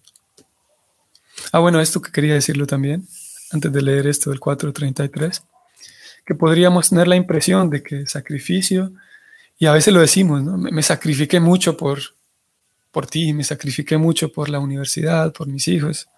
Ah, 1.52 1.60
bueno, 1.60 1.80
esto 1.80 2.00
que 2.00 2.12
quería 2.12 2.34
decirlo 2.34 2.66
también, 2.66 3.06
antes 3.52 3.72
de 3.72 3.82
leer 3.82 4.06
esto 4.06 4.30
del 4.30 4.40
433, 4.40 5.42
que 6.26 6.34
podríamos 6.34 6.90
tener 6.90 7.08
la 7.08 7.16
impresión 7.16 7.70
de 7.70 7.82
que 7.82 8.06
sacrificio, 8.06 8.92
y 9.58 9.66
a 9.66 9.72
veces 9.72 9.92
lo 9.92 10.00
decimos, 10.00 10.42
¿no? 10.42 10.56
me, 10.56 10.82
sacrifiqué 10.82 11.38
mucho 11.40 11.76
por, 11.76 12.00
por 12.90 13.06
ti, 13.06 13.32
me 13.32 13.44
sacrifiqué 13.44 13.98
mucho 13.98 14.32
por 14.32 14.48
la 14.48 14.58
universidad, 14.58 15.32
por 15.32 15.46
mis 15.46 15.68
hijos. 15.68 16.08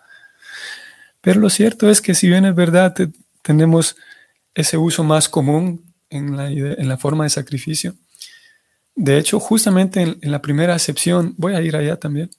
Pero 1.21 1.41
lo 1.41 1.51
cierto 1.51 1.91
es 1.91 2.01
que 2.01 2.15
si 2.15 2.29
bien 2.29 2.45
es 2.45 2.55
verdad, 2.55 2.95
tenemos 3.43 3.97
ese 4.55 4.77
uso 4.77 5.05
más 5.05 5.29
común 5.29 5.95
en 6.11 6.37
la, 6.37 6.49
en 6.51 6.99
forma 6.99 7.25
de 7.25 7.31
sacrificio, 7.31 7.95
de 8.95 9.19
hecho, 9.19 9.41
justamente 9.41 10.03
en, 10.03 10.31
la 10.31 10.43
primera 10.43 10.75
acepción, 10.75 11.35
voy 11.39 11.55
a 11.55 11.63
ir 11.63 11.77
allá 11.77 11.99
también, 11.99 12.31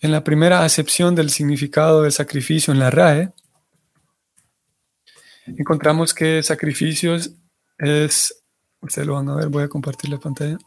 en 0.00 0.10
la 0.10 0.24
primera 0.24 0.64
acepción 0.64 1.14
del 1.14 1.30
significado 1.30 2.02
del 2.02 2.12
sacrificio 2.12 2.72
en 2.72 2.80
la 2.80 2.90
RAE, 2.90 3.32
encontramos 5.46 6.12
que 6.14 6.42
sacrificios 6.42 7.30
es, 7.78 8.42
ustedes 8.80 9.06
lo 9.06 9.14
van 9.14 9.28
a 9.28 9.36
ver, 9.36 9.48
voy 9.48 9.62
a 9.62 9.68
compartir 9.68 10.10
la 10.10 10.18
pantalla. 10.18 10.58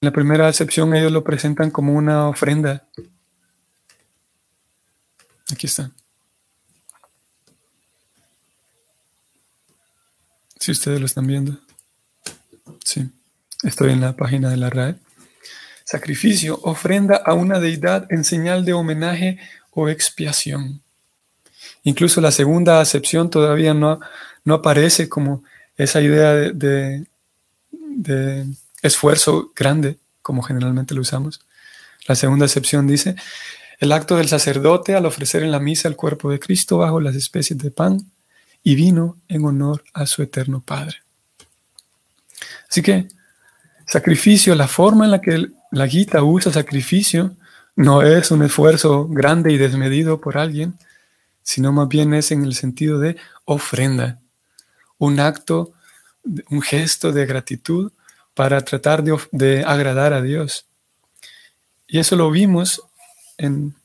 En 0.00 0.06
la 0.06 0.12
primera 0.12 0.46
acepción 0.46 0.94
ellos 0.94 1.10
lo 1.10 1.24
presentan 1.24 1.70
como 1.70 1.94
una 1.94 2.28
ofrenda. 2.28 2.86
Aquí 5.50 5.66
está. 5.66 5.90
Si 10.58 10.72
ustedes 10.72 11.00
lo 11.00 11.06
están 11.06 11.26
viendo. 11.26 11.56
Sí, 12.84 13.08
estoy 13.62 13.92
en 13.92 14.00
la 14.00 14.16
página 14.16 14.50
de 14.50 14.56
la 14.56 14.70
RAE. 14.70 14.96
Sacrificio, 15.84 16.60
ofrenda 16.62 17.16
a 17.16 17.34
una 17.34 17.60
deidad 17.60 18.06
en 18.10 18.24
señal 18.24 18.64
de 18.64 18.72
homenaje 18.72 19.38
o 19.70 19.88
expiación. 19.88 20.82
Incluso 21.82 22.20
la 22.20 22.32
segunda 22.32 22.80
acepción 22.80 23.30
todavía 23.30 23.72
no, 23.72 24.00
no 24.44 24.54
aparece 24.54 25.08
como 25.08 25.44
esa 25.76 26.00
idea 26.00 26.32
de, 26.34 27.06
de 27.70 28.46
esfuerzo 28.82 29.52
grande, 29.54 29.96
como 30.20 30.42
generalmente 30.42 30.94
lo 30.94 31.00
usamos. 31.00 31.40
La 32.06 32.16
segunda 32.16 32.46
acepción 32.46 32.86
dice, 32.86 33.14
el 33.78 33.92
acto 33.92 34.16
del 34.16 34.28
sacerdote 34.28 34.94
al 34.94 35.06
ofrecer 35.06 35.42
en 35.42 35.52
la 35.52 35.60
misa 35.60 35.88
el 35.88 35.96
cuerpo 35.96 36.30
de 36.30 36.40
Cristo 36.40 36.78
bajo 36.78 37.00
las 37.00 37.14
especies 37.14 37.58
de 37.58 37.70
pan 37.70 38.10
y 38.62 38.74
vino 38.74 39.16
en 39.28 39.44
honor 39.44 39.84
a 39.94 40.06
su 40.06 40.22
eterno 40.22 40.60
Padre. 40.60 40.98
Así 42.68 42.82
que 42.82 43.08
sacrificio, 43.86 44.54
la 44.54 44.68
forma 44.68 45.04
en 45.04 45.10
la 45.10 45.20
que 45.20 45.48
la 45.70 45.88
Gita 45.88 46.22
usa 46.22 46.52
sacrificio, 46.52 47.36
no 47.76 48.02
es 48.02 48.30
un 48.30 48.42
esfuerzo 48.42 49.06
grande 49.08 49.52
y 49.52 49.56
desmedido 49.56 50.20
por 50.20 50.36
alguien, 50.36 50.76
sino 51.42 51.72
más 51.72 51.88
bien 51.88 52.12
es 52.12 52.30
en 52.30 52.44
el 52.44 52.54
sentido 52.54 52.98
de 52.98 53.16
ofrenda, 53.44 54.20
un 54.98 55.20
acto, 55.20 55.72
un 56.50 56.60
gesto 56.60 57.12
de 57.12 57.24
gratitud 57.24 57.92
para 58.34 58.60
tratar 58.60 59.02
de, 59.02 59.18
de 59.32 59.64
agradar 59.64 60.12
a 60.12 60.20
Dios. 60.20 60.66
Y 61.86 61.98
eso 61.98 62.16
lo 62.16 62.30
vimos 62.30 62.82
en, 63.38 63.77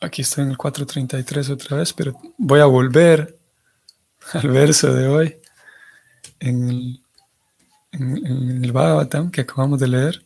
aquí 0.00 0.22
estoy 0.22 0.44
en 0.44 0.50
el 0.50 0.56
433 0.56 1.50
otra 1.50 1.76
vez, 1.76 1.92
pero 1.92 2.18
voy 2.38 2.60
a 2.60 2.66
volver 2.66 3.38
al 4.32 4.48
verso 4.48 4.92
de 4.92 5.06
hoy 5.06 5.36
en 6.40 6.68
el, 6.68 7.02
en, 7.92 8.72
Bhagavatam 8.72 9.30
que 9.30 9.42
acabamos 9.42 9.78
de 9.80 9.88
leer. 9.88 10.24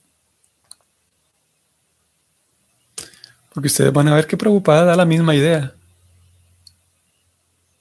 Porque 3.53 3.69
ustedes 3.69 3.93
van 3.93 4.09
a 4.09 4.15
ver 4.15 4.27
que 4.27 4.37
Prabhupada 4.37 4.85
da 4.85 4.97
la 4.97 5.05
misma 5.05 5.35
idea. 5.35 5.73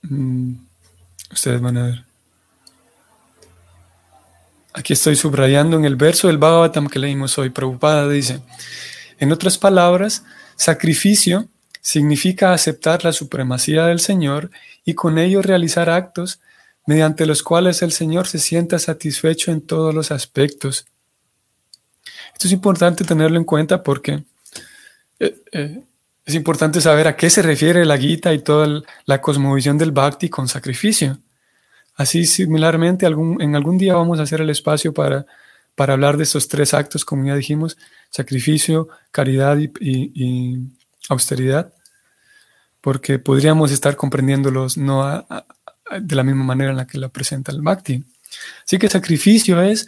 Mm, 0.03 0.53
ustedes 1.31 1.61
van 1.61 1.77
a 1.77 1.83
ver. 1.85 2.05
Aquí 4.75 4.93
estoy 4.93 5.15
subrayando 5.15 5.77
en 5.77 5.85
el 5.85 5.95
verso 5.95 6.27
del 6.27 6.37
Bhagavatam 6.37 6.87
que 6.87 6.99
leímos 6.99 7.37
hoy. 7.37 7.49
Prabhupada 7.49 8.07
dice, 8.07 8.41
en 9.19 9.31
otras 9.31 9.57
palabras, 9.57 10.23
sacrificio 10.55 11.47
significa 11.83 12.53
aceptar 12.53 13.03
la 13.03 13.11
supremacía 13.11 13.85
del 13.85 13.99
Señor 13.99 14.49
y 14.85 14.95
con 14.95 15.19
ello 15.19 15.41
realizar 15.41 15.89
actos 15.89 16.39
mediante 16.87 17.25
los 17.25 17.43
cuales 17.43 17.81
el 17.81 17.91
Señor 17.91 18.25
se 18.25 18.39
sienta 18.39 18.79
satisfecho 18.79 19.51
en 19.51 19.61
todos 19.61 19.93
los 19.93 20.09
aspectos. 20.09 20.85
Esto 22.33 22.47
es 22.47 22.53
importante 22.53 23.03
tenerlo 23.03 23.37
en 23.37 23.43
cuenta 23.43 23.83
porque 23.83 24.23
eh, 25.19 25.35
eh, 25.51 25.83
es 26.25 26.35
importante 26.35 26.79
saber 26.79 27.07
a 27.07 27.17
qué 27.17 27.29
se 27.29 27.41
refiere 27.41 27.85
la 27.85 27.97
Gita 27.97 28.33
y 28.33 28.39
toda 28.39 28.81
la 29.05 29.21
cosmovisión 29.21 29.77
del 29.77 29.91
Bhakti 29.91 30.29
con 30.29 30.47
sacrificio. 30.47 31.19
Así, 31.95 32.25
similarmente, 32.25 33.05
en 33.05 33.55
algún 33.55 33.77
día 33.77 33.95
vamos 33.95 34.19
a 34.19 34.23
hacer 34.23 34.41
el 34.41 34.49
espacio 34.49 34.93
para, 34.93 35.25
para 35.75 35.93
hablar 35.93 36.17
de 36.17 36.23
estos 36.23 36.47
tres 36.47 36.73
actos, 36.73 37.05
como 37.05 37.27
ya 37.27 37.35
dijimos, 37.35 37.77
sacrificio, 38.09 38.87
caridad 39.11 39.57
y, 39.59 40.71
austeridad, 41.09 41.73
porque 42.81 43.19
podríamos 43.19 43.71
estar 43.71 43.95
comprendiéndolos 43.95 44.77
no 44.77 45.25
de 45.99 46.15
la 46.15 46.23
misma 46.23 46.43
manera 46.43 46.71
en 46.71 46.77
la 46.77 46.87
que 46.87 46.97
la 46.97 47.09
presenta 47.09 47.51
el 47.51 47.61
Bhakti. 47.61 48.03
Así 48.65 48.77
que 48.77 48.89
sacrificio 48.89 49.61
es 49.61 49.87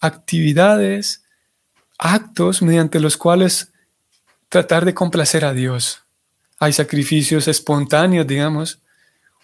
actividades, 0.00 1.22
actos 1.98 2.62
mediante 2.62 3.00
los 3.00 3.16
cuales 3.16 3.72
tratar 4.48 4.84
de 4.84 4.94
complacer 4.94 5.44
a 5.44 5.52
Dios. 5.52 6.02
Hay 6.58 6.72
sacrificios 6.72 7.48
espontáneos, 7.48 8.26
digamos, 8.26 8.80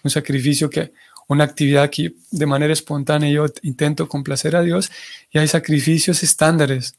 un 0.03 0.11
sacrificio 0.11 0.69
que, 0.69 0.93
una 1.27 1.43
actividad 1.43 1.89
que 1.89 2.13
de 2.31 2.45
manera 2.45 2.73
espontánea 2.73 3.31
yo 3.31 3.45
intento 3.61 4.07
complacer 4.07 4.55
a 4.55 4.61
Dios, 4.61 4.91
y 5.31 5.37
hay 5.37 5.47
sacrificios 5.47 6.23
estándares, 6.23 6.95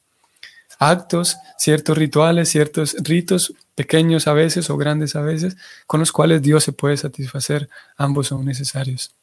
actos, 0.81 1.37
ciertos 1.59 1.97
rituales, 1.97 2.49
ciertos 2.49 2.97
ritos, 3.01 3.55
pequeños 3.77 4.27
a 4.27 4.33
veces 4.33 4.71
o 4.71 4.77
grandes 4.77 5.15
a 5.15 5.21
veces, 5.21 5.57
con 5.87 6.01
los 6.01 6.11
cuales 6.11 6.43
Dios 6.43 6.65
se 6.65 6.73
puede 6.73 6.97
satisfacer. 6.97 7.69
Ambos 7.97 8.29
son 8.29 8.45
necesarios. 8.45 9.15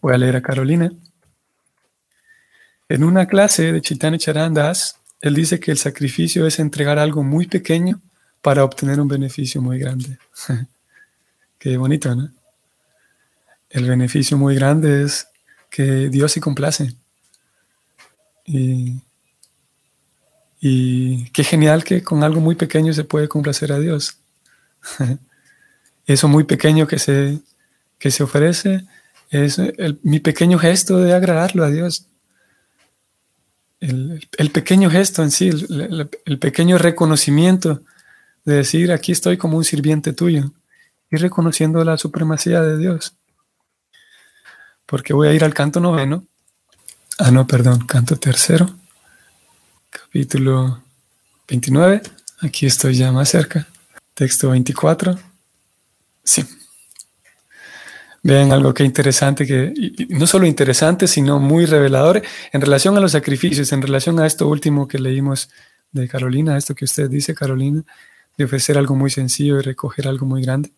Voy 0.00 0.14
a 0.14 0.18
leer 0.18 0.36
a 0.36 0.42
Carolina. 0.42 0.92
En 2.88 3.04
una 3.04 3.26
clase 3.26 3.72
de 3.72 3.82
Chitani 3.82 4.18
Charandas, 4.18 4.96
él 5.20 5.34
dice 5.34 5.58
que 5.60 5.72
el 5.72 5.78
sacrificio 5.78 6.46
es 6.46 6.60
entregar 6.60 6.98
algo 6.98 7.22
muy 7.22 7.46
pequeño 7.46 8.00
para 8.40 8.64
obtener 8.64 9.00
un 9.00 9.08
beneficio 9.08 9.60
muy 9.60 9.78
grande. 9.78 10.16
Qué 11.58 11.76
bonito, 11.76 12.14
¿no? 12.14 12.30
El 13.68 13.88
beneficio 13.88 14.38
muy 14.38 14.54
grande 14.54 15.02
es 15.02 15.28
que 15.70 16.08
Dios 16.08 16.32
se 16.32 16.40
complace. 16.40 16.94
Y 18.44 19.00
y 20.60 21.30
qué 21.30 21.42
genial 21.42 21.84
que 21.84 22.02
con 22.02 22.22
algo 22.22 22.40
muy 22.40 22.54
pequeño 22.54 22.92
se 22.92 23.04
puede 23.04 23.28
complacer 23.28 23.72
a 23.72 23.78
Dios. 23.78 24.18
Eso 26.06 26.28
muy 26.28 26.44
pequeño 26.44 26.86
que 26.86 26.98
se, 26.98 27.38
que 27.98 28.10
se 28.10 28.22
ofrece 28.22 28.84
es 29.30 29.60
mi 30.02 30.20
pequeño 30.20 30.58
gesto 30.58 30.98
de 30.98 31.14
agradarlo 31.14 31.64
a 31.64 31.70
Dios. 31.70 32.06
El, 33.78 34.50
pequeño 34.52 34.90
gesto 34.90 35.22
en 35.22 35.30
sí, 35.30 35.48
el, 35.48 36.38
pequeño 36.38 36.76
reconocimiento 36.76 37.80
de 38.44 38.56
decir, 38.56 38.92
aquí 38.92 39.12
estoy 39.12 39.38
como 39.38 39.56
un 39.56 39.64
sirviente 39.64 40.12
tuyo 40.12 40.52
y 41.10 41.16
reconociendo 41.16 41.82
la 41.84 41.96
supremacía 41.96 42.60
de 42.60 42.76
Dios. 42.76 43.14
Porque 44.84 45.14
voy 45.14 45.28
a 45.28 45.32
ir 45.32 45.44
al 45.44 45.54
canto 45.54 45.80
noveno. 45.80 46.26
Ah, 47.18 47.30
no, 47.30 47.46
perdón, 47.46 47.86
canto 47.86 48.16
tercero 48.16 48.79
capítulo 49.90 50.82
29. 51.48 52.02
Aquí 52.40 52.66
estoy 52.66 52.94
ya 52.94 53.12
más 53.12 53.28
cerca. 53.28 53.66
Texto 54.14 54.50
24. 54.50 55.18
Sí. 56.22 56.44
Vean 58.22 58.52
algo 58.52 58.72
que 58.74 58.84
interesante, 58.84 59.46
que 59.46 59.72
no 60.10 60.26
solo 60.26 60.46
interesante, 60.46 61.06
sino 61.06 61.38
muy 61.38 61.66
revelador 61.66 62.22
en 62.52 62.60
relación 62.60 62.96
a 62.96 63.00
los 63.00 63.12
sacrificios, 63.12 63.72
en 63.72 63.82
relación 63.82 64.20
a 64.20 64.26
esto 64.26 64.46
último 64.46 64.86
que 64.86 64.98
leímos 64.98 65.48
de 65.90 66.06
Carolina, 66.06 66.56
esto 66.56 66.74
que 66.74 66.84
usted 66.84 67.08
dice, 67.08 67.34
Carolina, 67.34 67.82
de 68.36 68.44
ofrecer 68.44 68.78
algo 68.78 68.94
muy 68.94 69.10
sencillo 69.10 69.58
y 69.58 69.62
recoger 69.62 70.06
algo 70.06 70.26
muy 70.26 70.42
grande. 70.42 70.70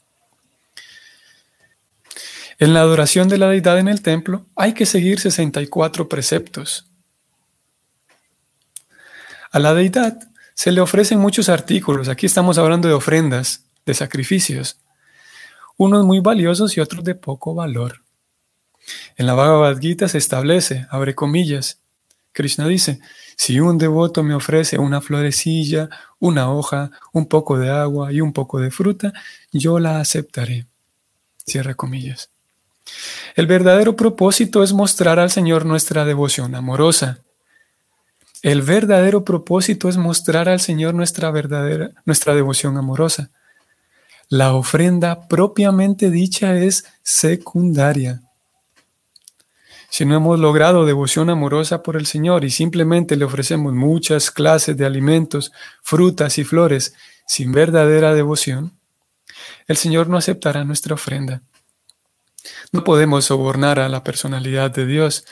En 2.59 2.75
la 2.75 2.81
adoración 2.81 3.29
de 3.29 3.39
la 3.39 3.49
deidad 3.49 3.79
en 3.79 3.89
el 3.89 4.03
templo 4.03 4.47
hay 4.55 4.73
que 4.73 4.87
seguir 4.87 5.19
64 5.19 6.09
preceptos 6.09 6.92
A 9.53 9.59
la 9.59 9.75
deidad 9.75 10.19
se 10.55 10.73
le 10.73 10.81
ofrecen 10.81 11.19
muchos 11.19 11.49
artículos. 11.49 12.09
Aquí 12.09 12.27
estamos 12.27 12.59
hablando 12.59 12.89
de 12.89 12.95
ofrendas, 12.95 13.67
de 13.87 13.95
sacrificios. 13.95 14.79
Unos 15.77 16.05
muy 16.05 16.21
valiosos 16.21 16.77
y 16.77 16.81
otros 16.81 17.05
de 17.05 17.15
poco 17.15 17.55
valor. 17.55 18.03
En 19.17 19.27
la 19.27 19.35
Bhagavad 19.35 19.79
Gita 19.79 20.09
se 20.09 20.19
establece, 20.19 20.87
abre 20.91 21.15
comillas, 21.15 21.83
Krishna 22.33 22.67
dice, 22.67 23.01
si 23.37 23.61
un 23.61 23.77
devoto 23.77 24.23
me 24.23 24.35
ofrece 24.35 24.79
una 24.79 25.01
florecilla, 25.01 25.91
una 26.19 26.51
hoja, 26.51 26.91
un 27.13 27.27
poco 27.27 27.59
de 27.59 27.71
agua 27.71 28.11
y 28.13 28.21
un 28.21 28.33
poco 28.33 28.59
de 28.59 28.71
fruta, 28.71 29.13
yo 29.53 29.79
la 29.79 30.01
aceptaré. 30.01 30.67
Cierra 31.45 31.75
comillas. 31.75 32.31
El 33.35 33.47
verdadero 33.47 33.97
propósito 33.97 34.63
es 34.63 34.73
mostrar 34.73 35.19
al 35.19 35.31
Señor 35.31 35.67
nuestra 35.67 36.05
devoción 36.05 36.55
amorosa. 36.55 37.19
El 38.43 38.63
verdadero 38.63 39.25
propósito 39.25 39.89
es 39.89 39.97
mostrar 39.97 40.49
al 40.49 40.59
Señor 40.59 40.95
nuestra 40.95 41.31
verdadera 41.31 41.93
nuestra 42.05 42.35
devoción 42.35 42.77
amorosa. 42.77 43.31
La 44.29 44.55
ofrenda 44.55 45.29
propiamente 45.29 46.11
dicha 46.11 46.57
es 46.57 46.85
secundaria. 47.03 48.23
Si 49.91 50.05
no 50.05 50.17
hemos 50.17 50.41
logrado 50.41 50.87
devoción 50.87 51.31
amorosa 51.31 51.83
por 51.83 51.97
el 51.97 52.07
Señor 52.07 52.45
y 52.45 52.51
simplemente 52.51 53.15
le 53.15 53.27
ofrecemos 53.27 53.75
muchas 53.75 54.31
clases 54.31 54.77
de 54.77 54.87
alimentos, 54.87 55.53
frutas 55.83 56.39
y 56.39 56.45
flores 56.45 56.95
sin 57.27 57.53
verdadera 57.53 58.13
devoción, 58.15 58.73
el 59.69 59.77
Señor 59.77 60.09
no 60.09 60.17
aceptará 60.17 60.65
nuestra 60.65 60.95
ofrenda. 60.95 61.43
No 62.73 62.85
podemos 62.85 63.27
sobornar 63.27 63.79
a 63.79 63.89
la 63.89 64.03
personalidad 64.03 64.71
de 64.71 64.87
Dios. 64.87 65.27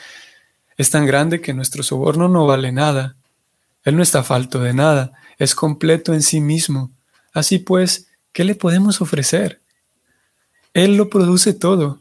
Es 0.81 0.89
tan 0.89 1.05
grande 1.05 1.43
que 1.43 1.53
nuestro 1.53 1.83
soborno 1.83 2.27
no 2.27 2.47
vale 2.47 2.73
nada. 2.73 3.15
Él 3.85 3.99
no 3.99 4.03
está 4.03 4.23
falto 4.23 4.61
de 4.61 4.73
nada, 4.73 5.13
es 5.37 5.55
completo 5.55 6.15
en 6.15 6.23
sí 6.23 6.41
mismo. 6.41 6.91
Así 7.35 7.59
pues, 7.59 8.09
¿qué 8.33 8.45
le 8.45 8.55
podemos 8.55 9.03
ofrecer? 9.03 9.61
Él 10.73 10.97
lo 10.97 11.11
produce 11.11 11.53
todo. 11.53 12.01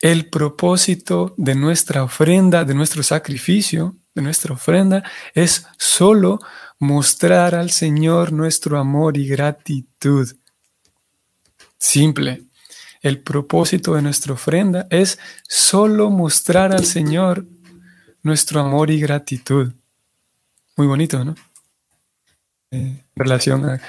El 0.00 0.30
propósito 0.30 1.34
de 1.36 1.56
nuestra 1.56 2.04
ofrenda, 2.04 2.64
de 2.64 2.74
nuestro 2.74 3.02
sacrificio, 3.02 3.96
de 4.14 4.22
nuestra 4.22 4.54
ofrenda, 4.54 5.02
es 5.34 5.66
solo 5.76 6.38
mostrar 6.78 7.56
al 7.56 7.72
Señor 7.72 8.32
nuestro 8.32 8.78
amor 8.78 9.16
y 9.16 9.26
gratitud. 9.26 10.36
Simple. 11.78 12.47
El 13.02 13.20
propósito 13.20 13.94
de 13.94 14.02
nuestra 14.02 14.32
ofrenda 14.32 14.86
es 14.90 15.18
solo 15.48 16.10
mostrar 16.10 16.72
al 16.72 16.84
Señor 16.84 17.46
nuestro 18.22 18.60
amor 18.60 18.90
y 18.90 19.00
gratitud. 19.00 19.72
Muy 20.76 20.86
bonito, 20.86 21.24
¿no? 21.24 21.34
en 22.70 23.02
relación 23.16 23.64
a, 23.64 23.80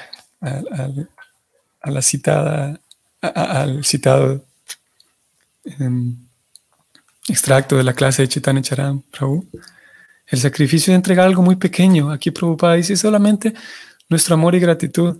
la 1.83 2.01
citada, 2.01 2.79
al 3.21 3.83
citado 3.83 4.45
Em, 5.77 6.15
extracto 7.27 7.77
de 7.77 7.83
la 7.83 7.93
clase 7.93 8.23
de 8.23 8.27
Chaitanya 8.27 8.61
Charan 8.61 9.01
Prabhu, 9.01 9.47
el 10.27 10.39
sacrificio 10.39 10.91
de 10.91 10.95
entregar 10.95 11.27
algo 11.27 11.43
muy 11.43 11.57
pequeño. 11.57 12.11
Aquí 12.11 12.31
Prabhupada 12.31 12.75
dice 12.75 12.95
solamente 12.95 13.53
nuestro 14.09 14.35
amor 14.35 14.55
y 14.55 14.59
gratitud 14.59 15.17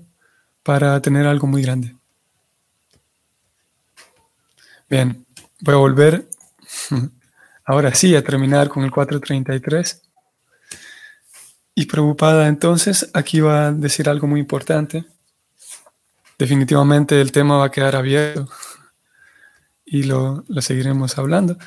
para 0.63 0.99
tener 1.01 1.27
algo 1.27 1.45
muy 1.45 1.61
grande. 1.61 1.95
Bien, 4.89 5.23
voy 5.61 5.75
a 5.75 5.77
volver 5.77 6.27
ahora 7.65 7.93
sí 7.93 8.15
a 8.15 8.23
terminar 8.23 8.69
con 8.69 8.83
el 8.83 8.89
433. 8.89 10.01
Y 11.75 11.85
Prabhupada 11.85 12.47
entonces 12.47 13.07
aquí 13.13 13.39
va 13.39 13.67
a 13.67 13.71
decir 13.71 14.09
algo 14.09 14.25
muy 14.25 14.39
importante. 14.39 15.05
Definitivamente 16.39 17.21
el 17.21 17.31
tema 17.31 17.57
va 17.57 17.65
a 17.65 17.71
quedar 17.71 17.95
abierto 17.95 18.49
y 19.85 20.03
lo, 20.03 20.43
seguiremos 20.59 21.19
hablando. 21.19 21.57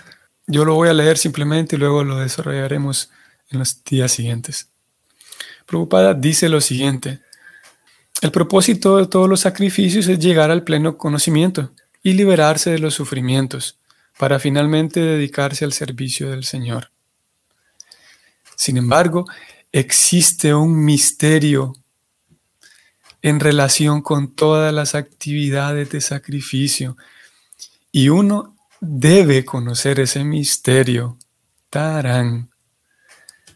Yo 0.48 0.64
lo 0.64 0.74
voy 0.74 0.88
a 0.88 0.94
leer 0.94 1.16
simplemente 1.16 1.76
y 1.76 1.78
luego 1.78 2.02
lo 2.02 2.18
desarrollaremos 2.18 3.10
en 3.50 3.60
los 3.60 3.84
días 3.84 4.10
siguientes. 4.10 4.68
Prabhupada 5.64 6.12
dice 6.14 6.48
lo 6.48 6.60
siguiente. 6.60 7.20
El 8.20 8.32
propósito 8.32 8.96
de 8.96 9.06
todos 9.06 9.28
los 9.28 9.40
sacrificios 9.40 10.08
es 10.08 10.18
llegar 10.18 10.50
al 10.50 10.64
pleno 10.64 10.98
conocimiento 10.98 11.72
y 12.02 12.14
liberarse 12.14 12.70
de 12.70 12.78
los 12.78 12.94
sufrimientos 12.94 13.78
para 14.18 14.38
finalmente 14.38 15.00
dedicarse 15.00 15.64
al 15.64 15.72
servicio 15.72 16.30
del 16.30 16.44
Señor. 16.44 16.90
Sin 18.56 18.76
embargo, 18.76 19.26
existe 19.72 20.54
un 20.54 20.84
misterio 20.84 21.74
en 23.22 23.40
relación 23.40 24.02
con 24.02 24.34
todas 24.34 24.74
las 24.74 24.94
actividades 24.94 25.90
de 25.90 26.00
sacrificio 26.00 26.96
y 27.90 28.08
uno 28.08 28.56
debe 28.80 29.44
conocer 29.44 30.00
ese 30.00 30.24
misterio. 30.24 31.18
Tarán. 31.70 32.50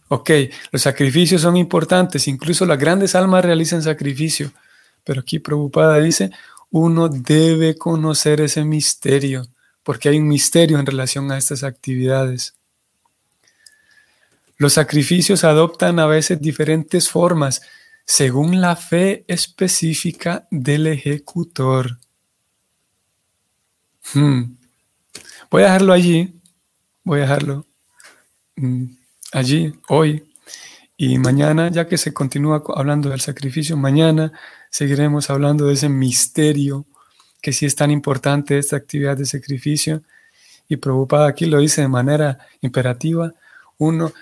Ok, 0.09 0.30
los 0.70 0.82
sacrificios 0.82 1.42
son 1.42 1.56
importantes, 1.56 2.28
incluso 2.28 2.64
las 2.64 2.78
grandes 2.78 3.16
almas 3.16 3.44
realizan 3.44 3.82
sacrificio, 3.82 4.52
pero 5.02 5.20
aquí 5.20 5.40
preocupada 5.40 5.98
dice, 5.98 6.30
uno 6.70 7.09
debe 7.09 7.76
conocer 7.76 8.40
ese 8.40 8.64
misterio, 8.64 9.46
porque 9.83 10.09
hay 10.09 10.18
un 10.18 10.29
misterio 10.29 10.79
en 10.79 10.87
relación 10.87 11.31
a 11.31 11.38
estas 11.38 11.62
actividades. 11.62 12.55
Los 14.59 14.74
sacrificios 14.74 15.44
adoptan 15.44 15.98
a 15.98 16.07
veces 16.07 16.40
diferentes 16.40 17.09
formas 17.09 17.62
según 18.05 18.61
la 18.61 18.76
fe 18.76 19.24
específica 19.29 20.46
del 20.50 20.87
ejecutor. 20.87 21.98
Hmm. 24.14 24.57
Voy 25.50 25.62
a 25.62 25.66
dejarlo 25.66 25.92
allí, 25.92 26.40
voy 27.02 27.18
a 27.18 27.22
dejarlo 27.22 27.66
mm, 28.57 28.85
allí 29.33 29.74
hoy 29.88 30.33
y 30.96 31.18
mañana, 31.18 31.70
ya 31.70 31.87
que 31.87 31.98
se 31.98 32.14
continúa 32.14 32.62
hablando 32.74 33.11
del 33.11 33.20
sacrificio, 33.20 33.76
mañana 33.76 34.32
seguiremos 34.70 35.28
hablando 35.28 35.66
de 35.66 35.74
ese 35.74 35.88
misterio 35.88 36.87
que 37.42 37.52
sí 37.52 37.66
es 37.66 37.76
tan 37.76 37.90
importante 37.90 38.59
esta 38.59 38.76
actividad 38.76 39.16
de 39.16 39.26
sacrificio. 39.26 40.02
Y 40.68 40.76
preocupada 40.78 41.28
aquí 41.28 41.46
lo 41.46 41.59
dice 41.59 41.82
de 41.82 41.88
manera 41.88 42.38
imperativa, 42.61 43.32
uno 43.78 44.12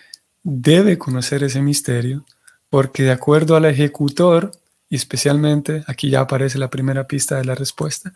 debe 0.43 0.99
conocer 0.99 1.43
ese 1.45 1.63
misterio 1.63 2.25
porque 2.69 3.05
de 3.05 3.13
acuerdo 3.13 3.55
al 3.55 3.67
ejecutor, 3.67 4.51
y 4.91 4.97
especialmente 4.97 5.85
aquí 5.87 6.11
ya 6.11 6.21
aparece 6.21 6.59
la 6.59 6.71
primera 6.71 7.07
pista 7.07 7.37
de 7.37 7.45
la 7.45 7.55
respuesta, 7.55 8.13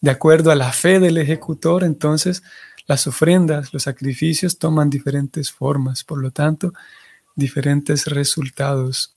de 0.00 0.10
acuerdo 0.10 0.52
a 0.52 0.54
la 0.54 0.72
fe 0.72 1.00
del 1.00 1.18
ejecutor, 1.18 1.82
entonces 1.82 2.42
las 2.86 3.06
ofrendas, 3.08 3.74
los 3.74 3.82
sacrificios 3.82 4.58
toman 4.58 4.90
diferentes 4.90 5.50
formas, 5.50 6.04
por 6.04 6.22
lo 6.22 6.30
tanto, 6.30 6.72
diferentes 7.34 8.06
resultados. 8.06 9.16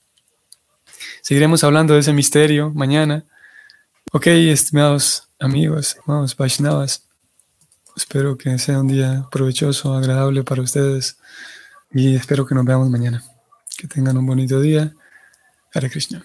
Seguiremos 1.22 1.64
hablando 1.64 1.94
de 1.94 2.02
ese 2.02 2.14
misterio 2.14 2.72
mañana. 2.72 3.26
Ok, 4.12 4.28
estimados 4.28 5.30
amigos, 5.40 5.98
amados 6.06 6.36
Vaishnavas, 6.36 7.08
espero 7.96 8.38
que 8.38 8.58
sea 8.60 8.80
un 8.80 8.88
día 8.88 9.28
provechoso, 9.32 9.94
agradable 9.94 10.44
para 10.44 10.62
ustedes 10.62 11.18
y 11.92 12.16
espero 12.16 12.46
que 12.46 12.56
nos 12.56 12.66
veamos 12.66 12.90
mañana. 12.90 13.24
Que 13.78 13.88
tengan 13.88 14.18
un 14.18 14.26
bonito 14.26 14.60
día. 14.60 14.94
Hare 15.74 15.90
Krishna. 15.90 16.24